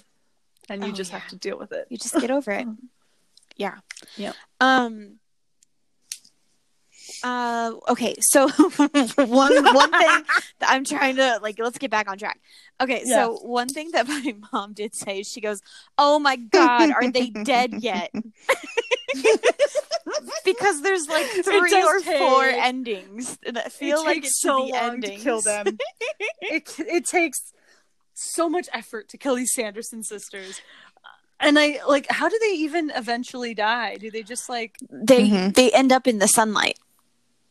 [0.69, 1.17] and you Oh, just yeah.
[1.19, 2.67] have to deal with it You just get over it.
[3.57, 3.77] Yeah.
[4.17, 4.33] Yeah.
[4.59, 5.19] Um
[7.23, 10.23] Uh, okay, so one one thing
[10.59, 12.39] that I'm trying to like, let's get back on track.
[12.81, 13.25] Okay, Yeah.
[13.25, 15.61] so one thing that my mom did say, she goes,
[15.97, 18.11] "Oh my god, are they dead yet?"
[20.45, 24.65] because there's like three does or four endings that feel like it takes should so
[24.65, 25.17] be long endings.
[25.17, 25.77] to kill them.
[26.41, 27.53] it it takes
[28.13, 30.61] so much effort to kill these Sanderson sisters.
[31.39, 33.95] And I like how do they even eventually die?
[33.97, 35.53] Do they just like They Mhm.
[35.55, 36.77] they end up in the sunlight.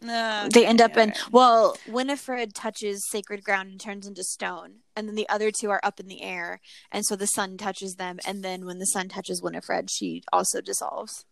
[0.01, 5.09] Nah, They end up in well, Winifred touches sacred ground and turns into stone, and
[5.09, 8.19] then the other two are up in the air, and so the sun touches them,
[8.27, 11.25] and then when the sun touches Winifred, she also dissolves.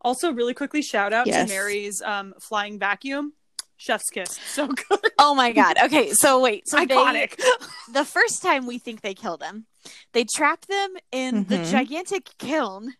[0.00, 1.48] Also, really quickly, shout out Yes.
[1.48, 3.32] to Mary's um, flying vacuum.
[3.76, 4.38] Chef's kiss.
[4.46, 5.00] So good.
[5.20, 5.76] Oh my god.
[5.84, 7.40] Okay, so wait, so they, Iconic.
[7.92, 9.66] the first time we think they kill them,
[10.12, 11.70] they trap them in the Mhm.
[11.70, 12.94] gigantic kiln,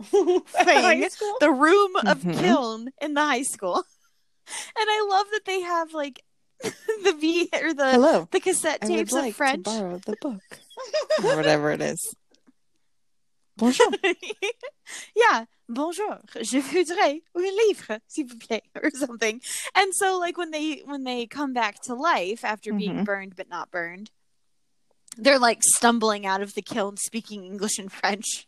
[0.12, 1.36] High school?
[1.40, 2.40] the room of Mhm.
[2.40, 3.84] kiln in the high school.
[4.78, 6.22] And I love that they have like
[6.62, 8.28] the V or the Hello.
[8.30, 9.64] the cassette I would tapes like of French.
[9.64, 10.42] to borrow the book.
[11.24, 12.14] or whatever it is.
[13.56, 13.86] Bonjour.
[15.16, 15.44] yeah.
[15.68, 16.18] Bonjour.
[16.42, 19.40] Je voudrais un livre, s'il vous plaît, or something.
[19.74, 23.04] And so, like when they when they come back to life after being Mhm.
[23.04, 24.10] burned but not burned,
[25.16, 28.46] they're like stumbling out of the kiln, speaking English and French,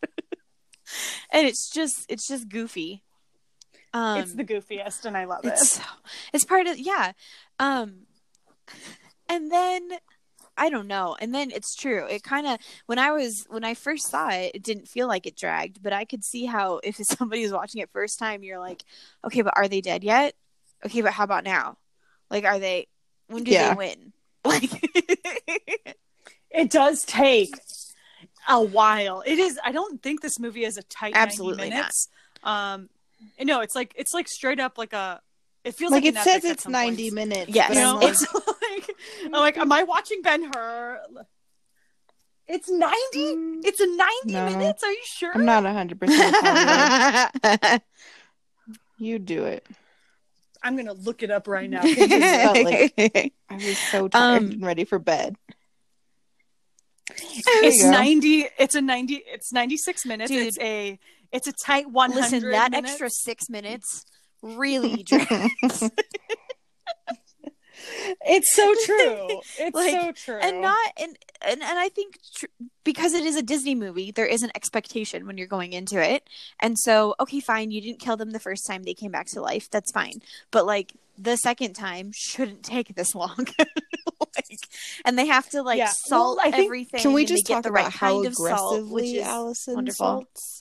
[1.30, 3.02] and it's just it's just goofy.
[3.94, 5.84] Um, it's the goofiest, and I love it's it.
[6.32, 7.12] it's part of yeah
[7.60, 8.00] um
[9.28, 9.88] and then
[10.56, 13.74] i don't know and then it's true it kind of when i was when i
[13.74, 16.96] first saw it it didn't feel like it dragged but i could see how if
[16.96, 18.82] somebody was watching it first time you're like
[19.24, 20.34] okay but are they dead yet
[20.84, 21.76] okay but how about now
[22.30, 22.86] like are they
[23.28, 23.70] when do Yeah.
[23.70, 24.12] they win
[24.44, 24.70] like
[26.50, 27.56] It does take
[28.48, 29.22] a while.
[29.26, 29.58] It is.
[29.64, 32.08] I don't think this movie is a tight Absolutely 90 minutes.
[32.44, 32.88] Um,
[33.42, 35.20] no, it's like it's like straight up like a.
[35.64, 37.14] It feels Like like, it says it's 90 points.
[37.14, 37.50] minutes.
[37.54, 37.70] Yes.
[37.70, 38.26] You know, it's
[38.70, 38.90] like
[39.24, 41.00] I'm like, am I watching Ben Hur?
[42.46, 43.34] It's ninety.
[43.34, 44.44] mm, It's a ninety No.
[44.50, 44.84] minutes.
[44.84, 45.32] Are you sure?
[45.34, 47.80] I'm not 100%
[48.98, 49.66] You do it.
[50.62, 51.80] I'm gonna look it up right now.
[51.82, 55.36] felt like- I was so tired Um, and ready for bed.
[57.10, 58.46] it's ninety.
[58.58, 59.22] It's a ninety.
[59.26, 60.30] It's ninety six minutes.
[60.30, 60.46] Dude.
[60.46, 60.98] It's a.
[61.34, 62.32] It's a tight one hundred.
[62.32, 62.90] listen that minutes.
[62.92, 64.04] extra six minutes
[64.42, 65.90] really drags
[68.26, 69.40] It's so true.
[69.58, 70.38] It's Like, so true.
[70.40, 71.16] and not and
[71.46, 72.46] and, and i think tr-
[72.84, 76.26] because it is a disney movie there is an expectation when you're going into it
[76.60, 79.42] and so okay fine you didn't kill them the first time they came back to
[79.42, 80.14] life that's fine
[80.50, 83.46] but like the second time shouldn't take this long
[84.36, 84.58] like
[85.04, 85.90] and they have to like Yeah.
[85.92, 88.26] salt Well, I think- everything Can we just get talk the about right how kind
[88.26, 90.06] of salt which aggressively is Allison wonderful.
[90.06, 90.53] salts?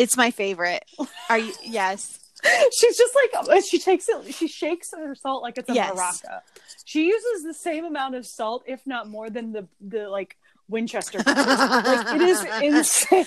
[0.00, 0.84] It's my favorite
[1.28, 2.18] are you yes
[2.72, 4.34] She's just like she takes it.
[4.34, 5.90] She shakes her salt like it's a Yes.
[5.90, 6.40] maraca.
[6.86, 10.38] She uses the same amount of salt, if not more, than the the like
[10.68, 11.18] Winchester.
[11.26, 13.26] like it is insane.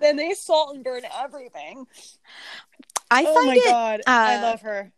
[0.00, 1.86] then they salt and burn everything.
[3.10, 4.92] i oh find my it god, I uh, love her.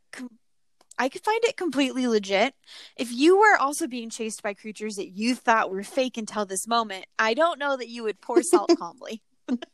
[0.97, 2.55] I could find it completely legit.
[2.97, 6.69] If you were also being chased by creatures that you thought were fake until this
[6.69, 9.23] moment, I don't know that you would pour salt calmly.
[9.51, 9.67] True.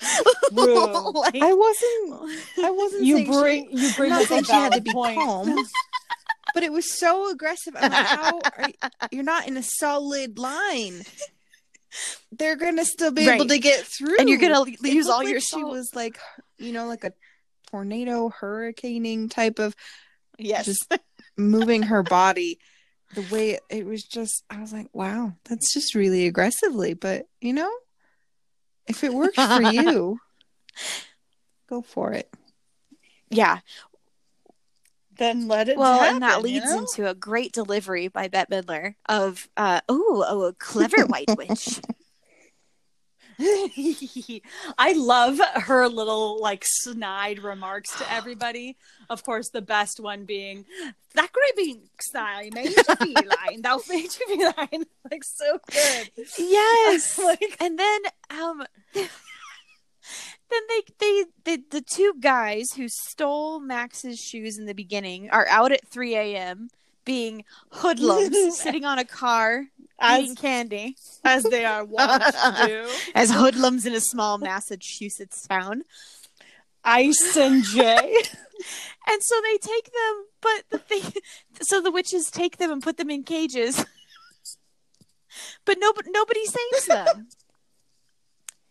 [1.14, 2.40] Like- I wasn't.
[2.64, 3.04] I wasn't.
[3.04, 5.18] You saying bring you bring not up a saying she had to be point.
[5.18, 5.54] calm,
[6.54, 7.74] but it was so aggressive.
[7.76, 8.38] I'm like, how?
[8.56, 8.74] Are you,
[9.10, 11.02] you're not in a solid line.
[12.30, 15.18] They're gonna still be able to get through, and you're gonna l- It use all
[15.18, 15.72] like your She salt.
[15.72, 16.18] was like,
[16.58, 17.12] you know, like a
[17.70, 19.74] tornado, hurricaning type of
[20.38, 20.66] yes.
[20.66, 20.94] just
[21.36, 22.58] moving her body.
[23.14, 26.94] The way it, it was just, I was like, wow, that's just really aggressively.
[26.94, 27.70] But you know,
[28.86, 30.18] if it works for you,
[31.68, 32.32] go for it.
[33.30, 33.58] yeah.
[35.18, 35.78] Then let it.
[35.78, 36.80] Well, happen, and that you leads know?
[36.80, 41.80] into a great delivery by Bette Midler of, uh, oh, oh, a clever white witch.
[44.78, 48.76] I love her little like snide remarks to everybody.
[49.10, 50.64] Of course, the best one being
[51.14, 53.62] that gripping style made you feline.
[53.62, 54.84] Thou made you feline.
[55.08, 56.10] Like so good.
[56.36, 57.16] yes.
[57.16, 59.08] like and then um then
[60.50, 65.70] they, they they the two guys who stole max's shoes in the beginning are out
[65.70, 66.70] at 3 a.m
[67.06, 69.64] being hoodlums sitting on a car
[70.12, 70.94] eating candy
[71.24, 72.86] as they are wont to do.
[73.14, 75.82] as hoodlums in a small massachusetts town
[76.84, 77.82] Ice and Jay.
[79.08, 81.02] and so they take them but the thing
[81.62, 83.84] so the witches take them and put them in cages
[85.64, 87.28] but nobody nobody saves them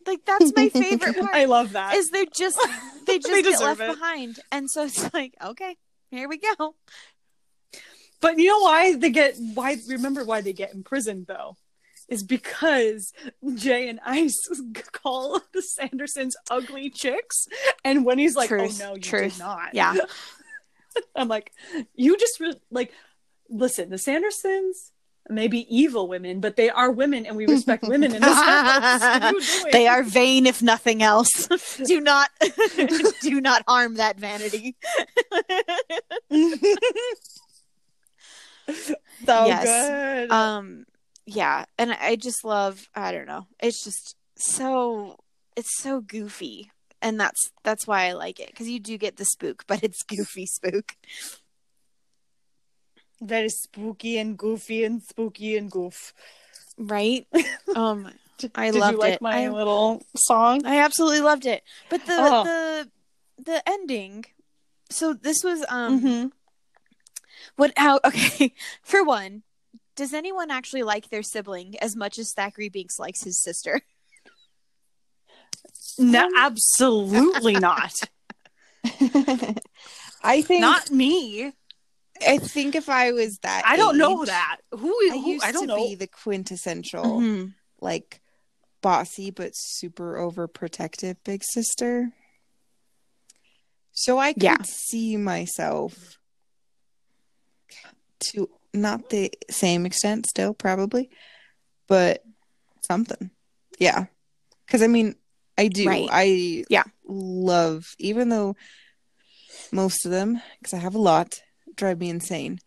[0.08, 1.34] Like that's my favorite part.
[1.36, 1.96] I love that.
[1.96, 2.60] is they're just
[3.08, 3.88] they just They get left it.
[3.98, 5.78] behind, and so it's like okay,
[6.12, 6.76] here we go.
[8.22, 11.58] But you know why they get why remember why they get imprisoned though?
[12.08, 13.14] Is because
[13.56, 14.48] Jay and Ice
[14.92, 17.48] call the Sandersons ugly chicks.
[17.84, 19.34] And when he's like, oh, Truth, Oh no, you truth.
[19.34, 19.74] did not.
[19.74, 19.96] Yeah.
[21.16, 21.52] I'm like,
[21.96, 22.94] you just re- like
[23.50, 24.92] listen, the Sandersons
[25.28, 29.02] may be evil women, but they are women and we respect women in this house.
[29.02, 29.72] What are you doing?
[29.72, 31.48] they are vain if nothing else.
[31.86, 32.30] do not
[33.22, 34.76] do not harm that vanity.
[39.26, 39.66] so Yes.
[39.66, 40.32] good.
[40.32, 40.86] um
[41.26, 45.18] yeah and i just love i don't know it's just so
[45.56, 46.70] it's so goofy
[47.02, 50.04] and that's that's why i like it because you do get the spook but it's
[50.04, 50.94] goofy spook
[53.22, 56.14] Very spooky and goofy and spooky and goof.
[56.78, 57.26] right
[57.76, 58.12] um
[58.56, 60.66] i Did loved you like it my I, little song?
[60.66, 62.44] I absolutely loved it but the Oh.
[62.44, 62.90] the
[63.44, 64.26] the ending
[64.90, 66.28] so this was um Mm-hmm.
[67.56, 69.44] What how okay for one
[69.96, 73.82] does anyone actually like their sibling as much as Thackery Binx likes his sister?
[75.98, 77.94] No, absolutely not.
[80.24, 81.54] I think not me.
[82.26, 84.58] I think if I was that I don't know that.
[84.72, 84.88] Who?
[85.12, 85.76] I who used I don't to know.
[85.76, 87.54] be the quintessential Mhm.
[87.82, 88.22] like
[88.82, 92.12] bossy but super overprotective big sister.
[93.94, 94.58] So I could Yeah.
[94.64, 96.18] see myself
[98.32, 101.10] to not the same extent still probably,
[101.88, 102.24] but
[102.82, 103.30] something.
[103.80, 104.06] Yeah.
[104.68, 105.16] Cuz I mean,
[105.58, 105.88] I do.
[105.88, 106.10] Right.
[106.12, 106.84] I Yeah.
[107.08, 108.56] love even though
[109.72, 111.42] most of them cuz I have a lot
[111.76, 112.60] drive me insane.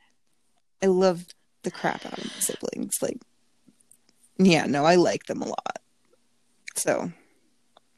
[0.82, 1.26] I love
[1.62, 3.18] the crap out of my siblings like
[4.38, 5.78] yeah, no, I like them a lot.
[6.76, 7.10] So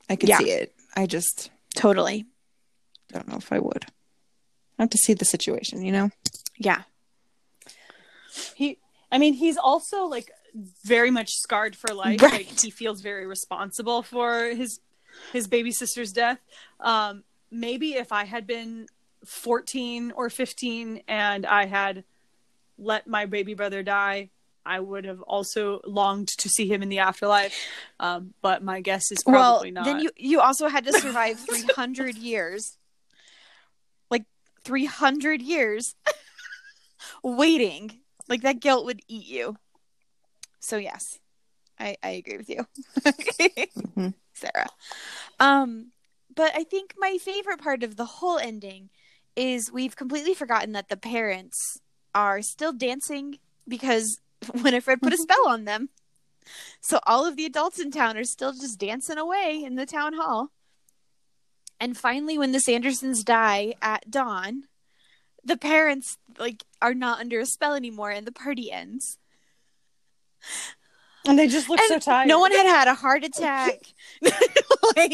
[0.08, 0.38] I could Yeah.
[0.38, 0.74] see it.
[0.96, 2.26] I just Totally.
[3.12, 3.84] don't know if I would.
[4.78, 6.10] I have to see the situation, you know?
[6.56, 6.82] Yeah.
[8.54, 8.78] He.
[9.12, 10.30] I mean, he's also like
[10.84, 12.22] very much scarred for life.
[12.22, 12.32] Right.
[12.46, 14.80] Like he feels very responsible for his
[15.32, 16.38] his baby sister's death.
[16.78, 18.86] Um, maybe if I had been
[19.24, 22.04] fourteen or fifteen and I had
[22.78, 24.30] let my baby brother die.
[24.64, 27.56] I would have also longed to see him in the afterlife,
[27.98, 29.86] um, but my guess is Well, probably not.
[29.86, 32.76] then you you also had to survive 300 years.
[34.10, 34.24] Like
[34.64, 35.94] 300 years
[37.22, 38.00] waiting.
[38.30, 39.56] Like that guilt would eat you.
[40.60, 41.18] So yes.
[41.78, 42.66] I I agree with you.
[43.04, 44.14] Mhm.
[44.32, 44.68] Sarah.
[45.38, 45.92] Um
[46.34, 48.88] but I think my favorite part of the whole ending
[49.36, 51.80] is we've completely forgotten that the parents
[52.14, 54.20] are still dancing because
[54.62, 55.90] Winifred put a spell on them.
[56.80, 60.14] So all of the adults in town are still just dancing away in the town
[60.14, 60.50] hall.
[61.80, 64.64] And finally when the Sandersons die at dawn,
[65.44, 69.18] the parents like are not under a spell anymore and the party ends.
[71.26, 72.26] and they just look so tired.
[72.28, 73.78] No one had had a heart attack.
[74.96, 75.12] like,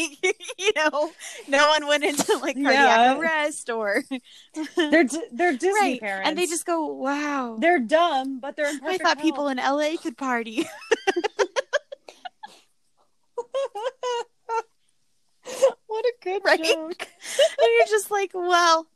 [0.57, 1.11] you know,
[1.47, 3.17] no one went into like cardiac Yeah.
[3.19, 4.03] arrest or
[4.75, 5.99] They're D- they're Disney right.
[6.01, 9.21] parents, And they just go, "Wow." they're dumb, but they're I thought health.
[9.21, 10.67] people in LA could party.
[15.87, 16.63] what a good Right?
[16.63, 17.01] joke.
[17.01, 18.87] and you're just like, "Well,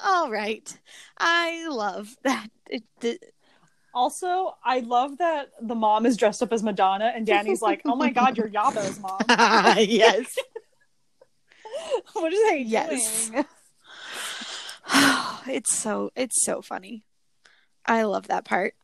[0.00, 0.78] all right."
[1.18, 2.48] I love that.
[2.68, 2.84] It,
[3.94, 7.94] Also, I love that the mom is dressed up as Madonna, and Danny's like, "Oh
[7.96, 9.20] my God, you're Yabo's mom."
[9.78, 10.34] yes.
[12.12, 13.30] what are they Yes.
[15.46, 17.04] it's so it's so funny.
[17.86, 18.74] I love that part.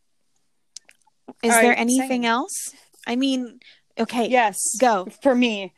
[1.43, 2.25] Is right, there anything same.
[2.25, 2.75] else?
[3.07, 3.61] I mean,
[3.99, 5.07] okay, Yes, go.
[5.23, 5.73] for me.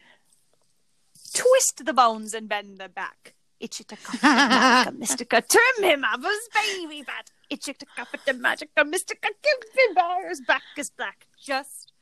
[1.35, 3.35] Twist the bones and bend the back.
[3.63, 7.31] Itchika Mystica, trim him of his baby bat.
[7.51, 7.87] Itchika
[8.27, 11.27] the magica Mystica, give him bear's back is black.
[11.41, 11.93] Just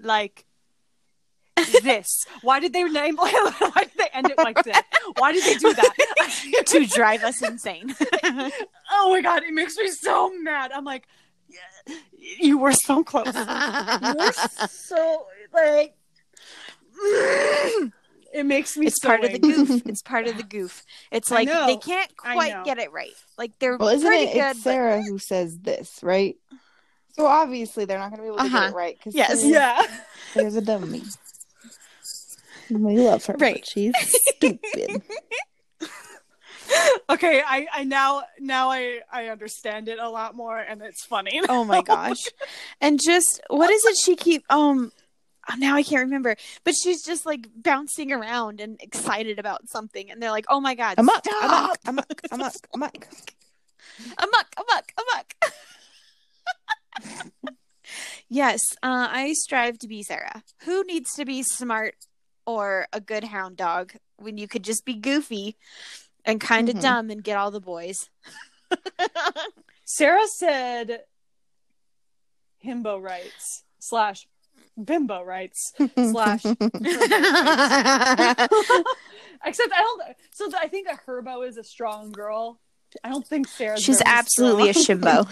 [0.00, 0.46] like
[1.82, 2.26] this.
[2.40, 3.16] Why did they name?
[3.16, 4.76] Why did they end it like this?
[5.18, 6.62] Why did they do that?
[6.66, 7.94] to drive us insane.
[8.90, 10.72] oh my god, it makes me so mad.
[10.72, 11.06] I'm like,
[11.48, 11.94] yeah,
[12.40, 13.26] you were so close.
[13.26, 14.32] You were
[14.68, 15.94] so like.
[18.32, 18.86] It makes me.
[18.86, 19.82] it's so part of the goof.
[19.86, 20.84] It's part of the goof.
[21.12, 23.12] It's like they can't quite get it right.
[23.36, 24.32] Like they're Well, isn't pretty it?
[24.34, 24.50] good.
[24.56, 26.36] It's Sarah who says this, right?
[27.12, 28.60] So obviously they're not going to be able to Uh-huh.
[28.60, 29.44] get it right because Yes.
[29.44, 29.82] Yeah.
[30.34, 31.02] there's a dummy.
[32.70, 33.56] We love her, Right.
[33.56, 33.92] but she's
[34.36, 35.02] stupid.
[37.10, 41.42] Okay, I, I now now I I understand it a lot more, and it's funny.
[41.48, 42.16] Oh my gosh!
[42.80, 43.96] And just what is it?
[44.02, 44.90] She keep um
[45.58, 50.22] now I can't remember, but she's just like bouncing around and excited about something, and
[50.22, 51.44] they're like, "Oh my god, Amok, stop!
[51.44, 53.08] amok, amok, amok, amok.
[54.18, 55.52] amok, amok, amok."
[58.28, 60.42] yes, uh, I strive to be Sarah.
[60.64, 61.94] Who needs to be smart
[62.46, 65.56] or a good hound dog when you could just be goofy
[66.24, 66.80] and kind of Mhm.
[66.82, 68.08] dumb and get all the boys?
[69.84, 71.04] Sarah said
[72.64, 74.26] himbo rights slash
[74.82, 76.62] bimbo rights slash except
[79.72, 80.02] I don't
[80.32, 82.60] so I think a herbo is a strong girl.
[83.02, 85.26] I don't think sarah She's absolutely a shimbo.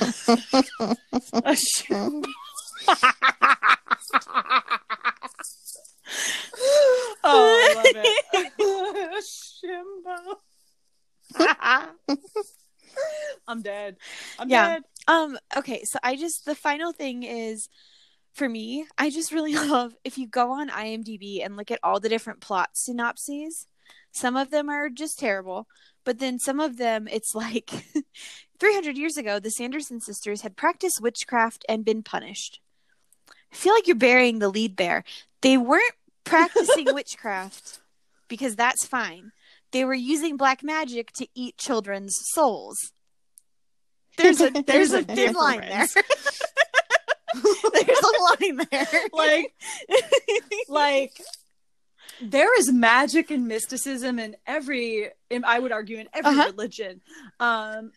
[1.32, 2.24] a shimbo.
[7.24, 9.22] oh, I love it.
[9.64, 10.36] Shimbo.
[13.46, 13.96] I'm dead.
[14.38, 14.68] I'm Yeah.
[14.74, 14.82] dead.
[15.08, 17.68] Um, okay, so I just the final thing is
[18.32, 22.00] for me, I just really love if you go on IMDb and look at all
[22.00, 23.66] the different plot synopses,
[24.12, 25.66] some of them are just terrible,
[26.04, 27.70] but then some of them it's like
[28.60, 32.60] 300 years ago the Sanderson sisters had practiced witchcraft and been punished.
[33.52, 35.04] I feel like you're burying the lead there.
[35.42, 37.80] They weren't practicing witchcraft
[38.28, 39.32] because that's fine.
[39.72, 42.92] They were using black magic to eat children's souls.
[44.16, 45.86] There's a there's a thin line there.
[47.72, 48.86] there's a line there.
[49.12, 49.54] Like,
[50.68, 51.20] like
[52.22, 56.50] there is magic and mysticism in every in, i would argue in every Uh-huh.
[56.50, 57.00] religion
[57.40, 57.92] um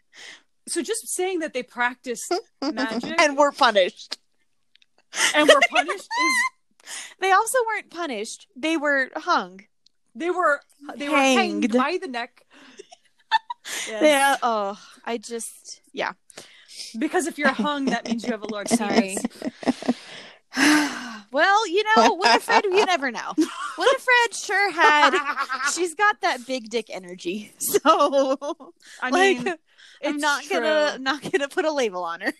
[0.67, 2.29] so just saying that they practice
[2.61, 4.17] magic and were punished.
[5.35, 6.35] and were punished is
[7.19, 8.47] They also weren't punished.
[8.55, 9.61] They were hung.
[10.15, 10.61] they were
[10.95, 11.73] they were hanged Hanged.
[11.73, 12.43] by the neck
[13.87, 14.01] Yes.
[14.03, 14.37] Yeah.
[14.43, 16.13] Oh, I just yeah.
[16.97, 19.17] Because if you're hung that means you have a large Sorry.
[21.31, 23.33] well, you know, Winifred, you never know.
[23.77, 25.17] Winifred sure had.
[25.73, 27.51] She's got that big dick energy.
[27.59, 29.55] So i like, mean
[30.03, 30.59] I'm not true.
[30.59, 32.33] gonna not gonna put a label on her.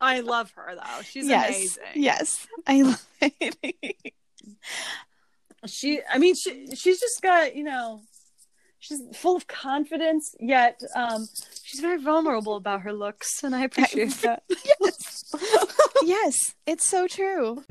[0.00, 1.48] i love her though she's yes.
[1.48, 2.46] amazing Yes.
[2.66, 4.14] I love it.
[5.66, 8.00] she i mean she she's just got you know
[8.78, 11.26] she's full of confidence yet um
[11.62, 14.42] she's very vulnerable about her looks and i appreciate that
[14.80, 15.24] yes.
[16.04, 17.62] yes, it's so true.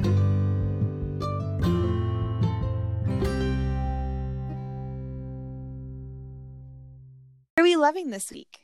[7.56, 8.60] What are we loving this week?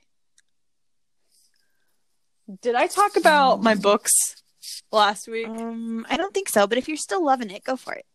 [2.61, 4.11] did i talk about my books
[4.91, 7.93] last week Um, I don't think so, but if you're still loving it, go for
[7.93, 8.05] it.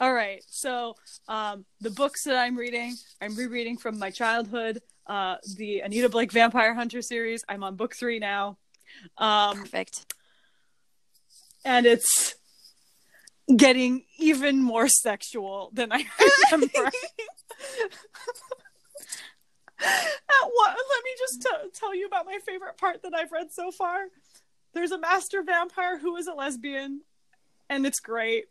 [0.00, 0.94] All right so
[1.28, 6.32] um the books that i'm reading i'm rereading from my childhood uh the anita blake
[6.32, 8.56] vampire hunter series i'm on book three now
[9.18, 10.12] um Perfect.
[11.64, 12.34] and it's
[13.56, 16.04] getting even more sexual than I
[16.52, 16.86] remember.
[19.84, 23.52] At what, let me just t- tell you about my favorite part that I've read
[23.52, 23.98] so far.
[24.74, 27.00] There's a master vampire who is a lesbian,
[27.68, 28.44] and it's great.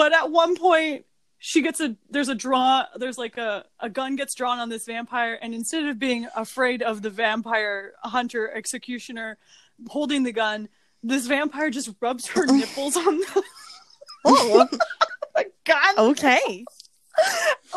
[0.00, 1.04] But at one point,
[1.40, 4.86] she gets a there's a draw there's like a a gun gets drawn on this
[4.86, 9.36] vampire, and instead of being afraid of the vampire hunter executioner
[9.88, 10.70] holding the gun,
[11.02, 12.56] this vampire just rubs her oh.
[12.56, 13.42] nipples on the,
[14.24, 14.66] Oh,
[15.36, 15.98] the gun.
[15.98, 16.64] okay.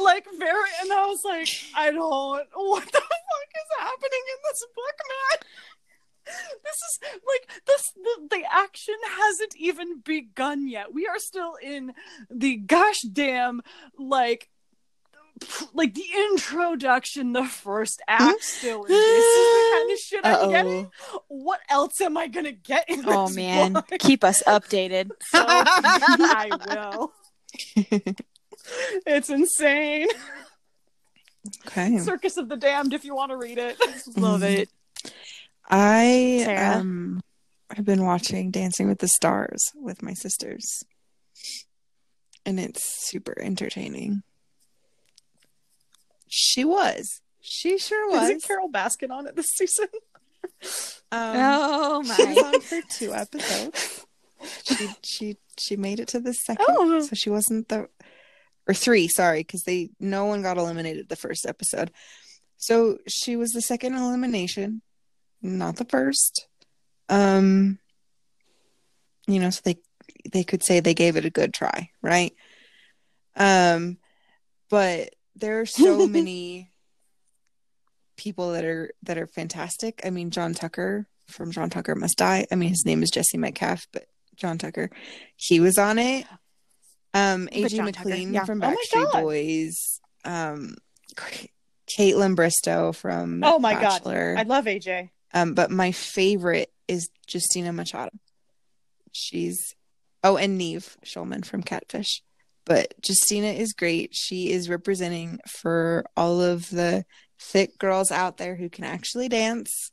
[0.02, 4.66] Like very and I was like, I don't what the fuck is happening in this
[4.74, 5.50] book, man?
[6.26, 10.94] This is like this the, the action hasn't even begun yet.
[10.94, 11.94] We are still in
[12.30, 13.62] the gosh damn
[13.98, 14.50] like
[15.74, 18.34] like the introduction, the first act hmm?
[18.40, 18.84] still.
[18.84, 20.92] And this is the kind of shit I'm getting.
[21.28, 23.90] What else am I gonna get in Oh man, book?
[24.00, 25.12] keep us updated.
[25.24, 27.14] So, I will.
[29.06, 30.08] It's insane.
[31.68, 31.98] Okay.
[32.00, 33.78] Circus of the Damned if you want to read it.
[34.18, 34.70] Love it.
[35.70, 36.77] I Sarah?
[36.80, 37.22] um
[37.76, 40.84] have been watching Dancing with the Stars with my sisters.
[42.45, 44.22] And it's super entertaining.
[46.27, 47.22] She was.
[47.41, 48.23] She sure was.
[48.30, 49.88] Isn't Carole Baskin on it this season?
[51.11, 52.15] Um, Oh my.
[52.15, 54.06] on for two episodes.
[54.65, 56.99] She she she made it to the second, Oh.
[57.02, 57.88] so she wasn't the
[58.68, 59.07] or three.
[59.07, 61.91] Sorry, because they no one got eliminated the first episode.
[62.57, 64.81] So she was the second elimination,
[65.44, 66.48] not the first.
[67.10, 67.78] Um,
[69.28, 69.78] you know, so they
[70.32, 72.34] they could say they gave it a good try, right?
[73.36, 73.98] Um,
[74.70, 76.72] but there are so many
[78.18, 80.02] people that are that are fantastic.
[80.06, 82.48] I mean, John Tucker from John Tucker Must Die.
[82.52, 84.06] I mean, his name is Jesse Metcalfe, but
[84.36, 84.90] John Tucker.
[85.36, 86.26] He was on it.
[87.14, 88.45] Um, AJ McLean yeah.
[88.45, 89.22] from Oh Backstreet God.
[89.22, 89.99] Boys.
[90.26, 90.76] Um,
[91.98, 94.36] Kaitlyn Bristowe from Oh my Bachelor.
[94.36, 95.10] god, I love AJ.
[95.34, 98.11] Um, but my favorite is Justina Machado.
[99.11, 99.76] She's
[100.23, 102.22] oh, and Nev Schulman from Catfish.
[102.65, 104.15] But Justina is great.
[104.15, 107.05] She is representing for all of the
[107.39, 109.91] thick girls out there who can actually dance.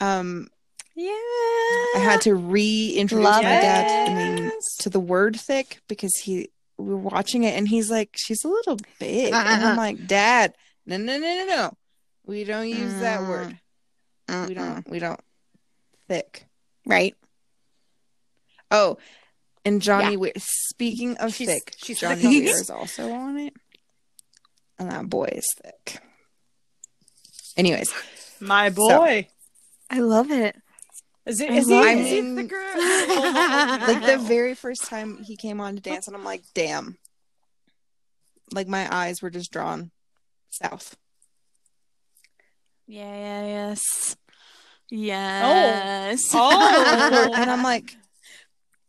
[0.00, 0.48] Um,
[0.94, 1.12] Yeah.
[1.12, 6.14] I had to reintroduce Love my dad to the name to the word thick because
[6.18, 9.32] he we were watching it and he's like, she's a little big.
[9.32, 11.76] and I'm like, Dad, no no no no no.
[12.26, 13.28] We don't use that Mm.
[13.28, 13.58] word.
[14.48, 15.20] We don't we don't
[16.08, 16.46] thick.
[16.86, 17.14] Right.
[18.70, 18.96] Oh,
[19.64, 22.44] and Johnny Weir speaking of She's- thick, she's Johnny thick.
[22.46, 23.52] Weir is also on it.
[24.78, 26.00] And that boy is thick.
[27.56, 27.92] Anyways,
[28.40, 29.28] My boy.
[29.90, 30.56] I love it.
[31.26, 31.50] Is it?
[31.50, 31.74] I Is he?
[31.74, 32.06] love Is it.
[32.08, 32.56] he I mean, thicker?
[33.92, 36.96] like the very first time he came on to dance, and I'm like, damn.
[38.52, 39.90] Like my eyes were just drawn
[40.50, 40.96] south.
[42.86, 44.16] Yeah, yeah, yes.
[44.90, 46.30] Yes.
[46.34, 46.50] Oh.
[46.52, 47.32] oh.
[47.34, 47.96] And I'm like,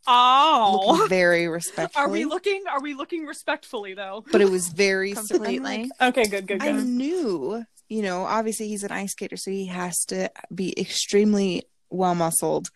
[0.07, 0.85] oh.
[0.87, 2.03] looking very respectfully.
[2.03, 2.63] Are we looking?
[2.69, 4.25] Are we looking respectfully though?
[4.31, 5.59] but it was very Completely.
[5.59, 9.67] like, Okay, good, good, I knew, you know, obviously he's an ice skater, so he
[9.67, 12.69] has to be extremely well muscled.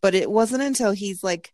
[0.00, 1.52] But it wasn't until he's like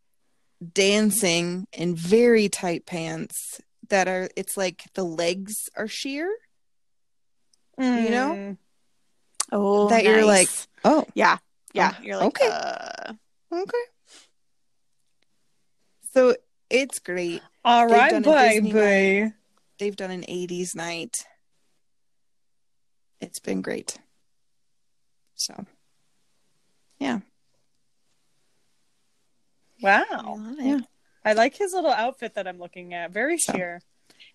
[0.72, 6.32] dancing in very tight pants that are it's like the legs are sheer.
[7.78, 8.32] You know?
[8.32, 8.58] Mm.
[9.52, 10.48] Oh, That you're like.
[10.84, 11.38] Oh, yeah,
[11.72, 11.94] yeah.
[11.98, 12.48] Oh, You're like, okay.
[12.50, 13.12] uh,
[13.52, 13.78] okay.
[16.12, 16.34] So
[16.70, 17.42] it's great.
[17.64, 19.32] all They've right, done a baby.
[19.78, 21.26] They've done an 80s night.
[23.20, 23.98] It's been great.
[25.34, 25.66] So,
[26.98, 27.20] yeah.
[29.82, 30.04] Wow,
[30.38, 30.56] love.
[30.60, 30.78] Yeah.
[31.24, 33.10] I like his little outfit that I'm looking at.
[33.10, 33.80] Very So- sheer.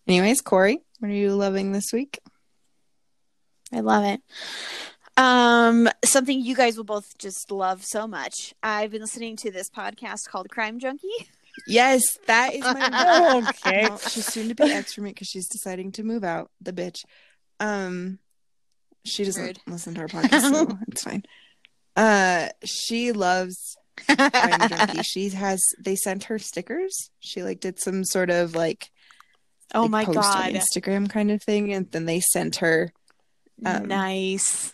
[0.08, 2.20] Anyways, Corey, what are you loving this week?
[3.74, 4.22] I love it.
[5.22, 8.56] Um, something you guys will both just love so much.
[8.64, 11.08] I've been listening to this podcast called Crime Junkie.
[11.68, 13.88] Yes, that is my Okay.
[13.88, 16.50] Well, she's soon to be ex for me because she's deciding to move out.
[16.60, 17.04] The bitch.
[17.60, 18.18] Um,
[19.06, 19.60] she doesn't Rude.
[19.68, 21.24] listen to our podcast, so it's fine.
[21.96, 25.02] Uh, she loves Crime Junkie.
[25.04, 25.62] She has.
[25.80, 27.12] They sent her stickers.
[27.20, 28.90] She like did some sort of like
[29.76, 30.54] Oh like, my god.
[30.54, 32.92] Instagram kind of thing, and then they sent her
[33.64, 34.74] um, nice.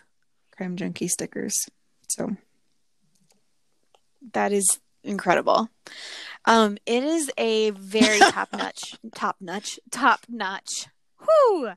[0.57, 1.55] Crime Junkie stickers.
[2.07, 2.35] So
[4.33, 5.69] That is incredible.
[6.45, 10.87] Um, it is a very top notch, top notch, top notch,
[11.19, 11.71] whoo,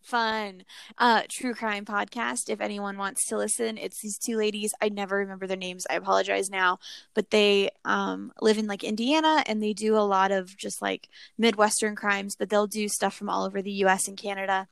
[0.00, 0.64] fun,
[0.98, 2.48] uh, true crime podcast.
[2.48, 4.72] If anyone wants to listen, it's these two ladies.
[4.80, 5.86] I never remember their names.
[5.90, 6.78] I apologize now,
[7.14, 11.08] but they um live in like Indiana and they do a lot of just like
[11.38, 14.08] Midwestern crimes, but they'll do stuff from all over the U.S.
[14.08, 14.68] and Canada.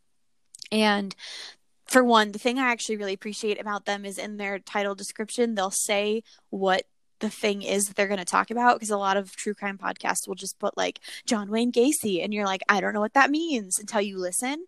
[0.70, 1.14] And
[1.92, 5.54] for one, the thing I actually really appreciate about them is in their title description,
[5.54, 6.84] they'll say what
[7.20, 9.78] the thing is that they're going to talk about because a lot of true crime
[9.78, 13.14] podcasts will just put like John Wayne Gacy and you're like I don't know what
[13.14, 14.64] that means until you listen.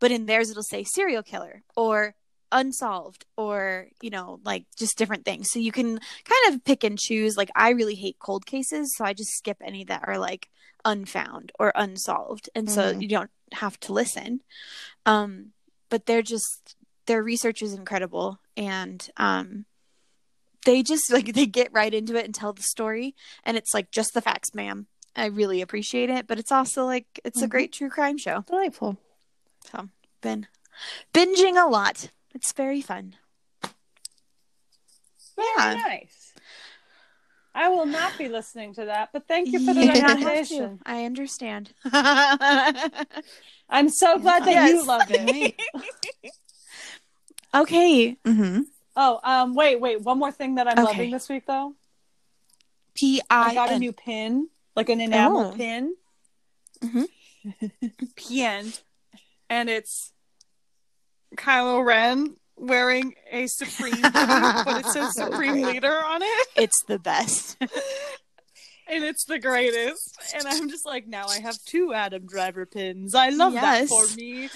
[0.00, 2.14] But in theirs it'll say serial killer or
[2.52, 5.50] unsolved or you know like just different things.
[5.50, 7.38] So you can kind of pick and choose.
[7.38, 10.50] Like I really hate cold cases so I just skip any that are like
[10.84, 13.00] unfound or unsolved and so Mhm.
[13.00, 14.40] you don't have to listen.
[15.06, 15.53] Um
[15.94, 16.74] but they're just
[17.06, 19.64] their research is incredible and um
[20.66, 23.14] they just like they get right into it and tell the story
[23.44, 27.06] and it's like just the facts ma'am i really appreciate it but it's also like
[27.24, 27.50] it's a Mhm.
[27.50, 28.96] great true crime show delightful.
[29.70, 29.88] so
[30.20, 30.48] been
[31.12, 33.14] binging a lot it's very fun
[35.36, 35.74] Very Yeah.
[35.86, 36.23] nice.
[37.54, 40.18] I will not be listening to that, but thank you for the You don't have
[40.18, 40.24] to.
[40.24, 40.78] recommendation.
[40.84, 41.72] i understand
[43.68, 45.54] I'm so glad that you love it.
[47.54, 48.62] okay Mm-hmm.
[48.96, 50.00] Oh, um, wait, wait.
[50.02, 50.82] One more thing that I'm Okay.
[50.84, 51.74] loving this week, though.
[52.94, 55.56] P I I got a new pin, like an enamel Oh.
[55.56, 55.94] pin.
[56.80, 57.08] Mhm.
[58.16, 58.72] Pin,
[59.50, 60.12] and it's
[61.36, 65.74] Kylo Ren wearing a Supreme, hoodie, but it says So Supreme great.
[65.74, 67.56] Leader on it, it's the best
[68.88, 70.18] and it's the greatest.
[70.34, 73.14] And I'm just like, now I have two Adam Driver pins.
[73.14, 74.50] I love that for me.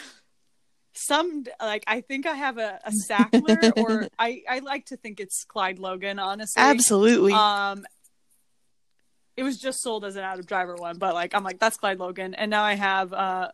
[0.92, 5.20] Some like I think I have a, a Sackler, or I I like to think
[5.20, 6.18] it's Clyde Logan.
[6.18, 7.86] Honestly, absolutely Um,
[9.36, 12.00] it was just sold as an of driver one, but like I'm like that's Clyde
[12.00, 13.50] Logan, and now I have uh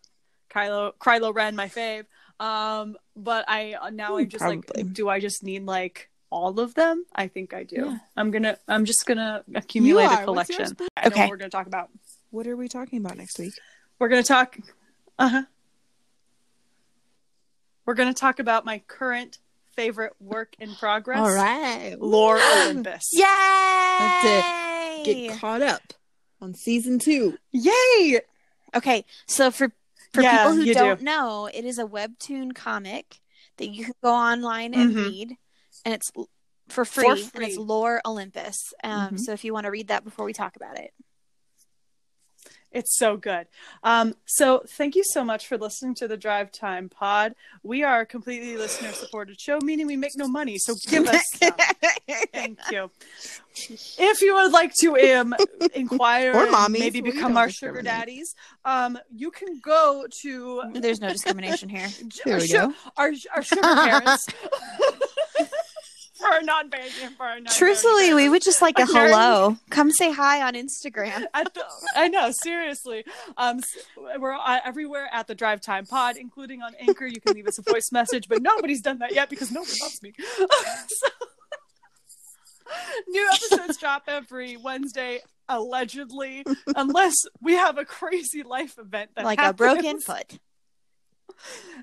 [0.51, 2.07] Kylo Kylo Ren, my fave.
[2.41, 4.63] Um, but I now I'm just Probably.
[4.77, 7.05] like, do I just need like all of them.
[7.15, 7.77] I think I do.
[7.77, 7.99] Yeah.
[8.17, 8.59] I'm gonna.
[8.67, 10.73] I'm just gonna accumulate a collection.
[10.75, 10.89] Boo?
[10.97, 11.21] I know Okay.
[11.21, 11.91] what we're gonna talk about.
[12.31, 13.53] What are we talking about next week?
[14.01, 14.57] We're gonna talk.
[15.17, 15.43] Uh huh.
[17.87, 19.39] We're gonna talk about my current
[19.77, 21.19] favorite work in progress.
[21.21, 21.95] All right.
[22.01, 23.05] Lore Olympus.
[23.13, 25.03] Yay!
[25.05, 25.83] Get caught up
[26.41, 27.39] on season two.
[27.53, 28.21] Yay!
[28.75, 29.71] Okay, so for
[30.15, 31.05] for Yeah, people who don't do.
[31.05, 33.21] know, it is a webtoon comic
[33.59, 34.97] that you can go online and Mhm.
[34.97, 35.37] read,
[35.85, 36.31] and it's l-
[36.69, 38.73] for free, and it's Lore Olympus.
[38.83, 39.21] Um, Mhm.
[39.21, 40.93] So if you want to read that before we talk about it,
[42.75, 43.47] It's so good.
[43.85, 47.37] Um, so thank you so much for listening to the Drive Time Pod.
[47.63, 50.59] We are a completely listener supported show, meaning we make no money.
[50.59, 51.53] So give us some.
[52.33, 52.91] Thank you.
[53.57, 55.37] If you would like to um,
[55.75, 58.35] inquire Or and mommies, maybe become our sugar daddies,
[58.65, 61.89] um, you can go to there's no discrimination here.
[62.25, 62.75] There we go.
[62.97, 64.27] Our, our sugar parents.
[66.25, 69.57] for non-Bayesian, for our non Truthfully, we would just like a hello.
[69.71, 71.27] Come say hi on Instagram.
[71.33, 71.65] The,
[71.95, 73.05] I know, seriously.
[73.37, 73.61] Um,
[74.19, 77.07] we're everywhere at the Drive Time Pod, including on Anchor.
[77.07, 80.03] You can leave us a voice message, but nobody's done that yet because nobody loves
[80.03, 80.15] me.
[80.89, 81.09] So-
[83.09, 86.45] new episodes drop every Wednesday, allegedly,
[86.75, 90.39] unless we have a crazy life event that like a broken foot.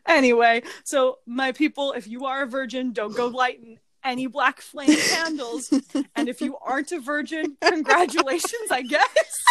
[0.06, 4.98] Anyway, so my people, if you are a virgin, don't go lighting any black flame
[5.10, 5.72] candles.
[6.16, 9.44] and if you aren't a virgin, congratulations, I guess.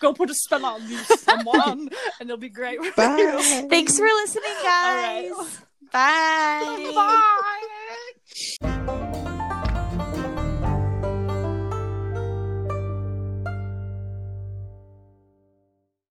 [0.00, 1.88] go put a spell on me, someone,
[2.20, 2.78] and it'll be great.
[2.78, 2.92] for you.
[2.96, 3.66] Bye.
[3.68, 5.30] Thanks for listening, right.
[5.32, 5.60] guys.
[5.92, 6.92] Bye.
[8.62, 9.06] Bye.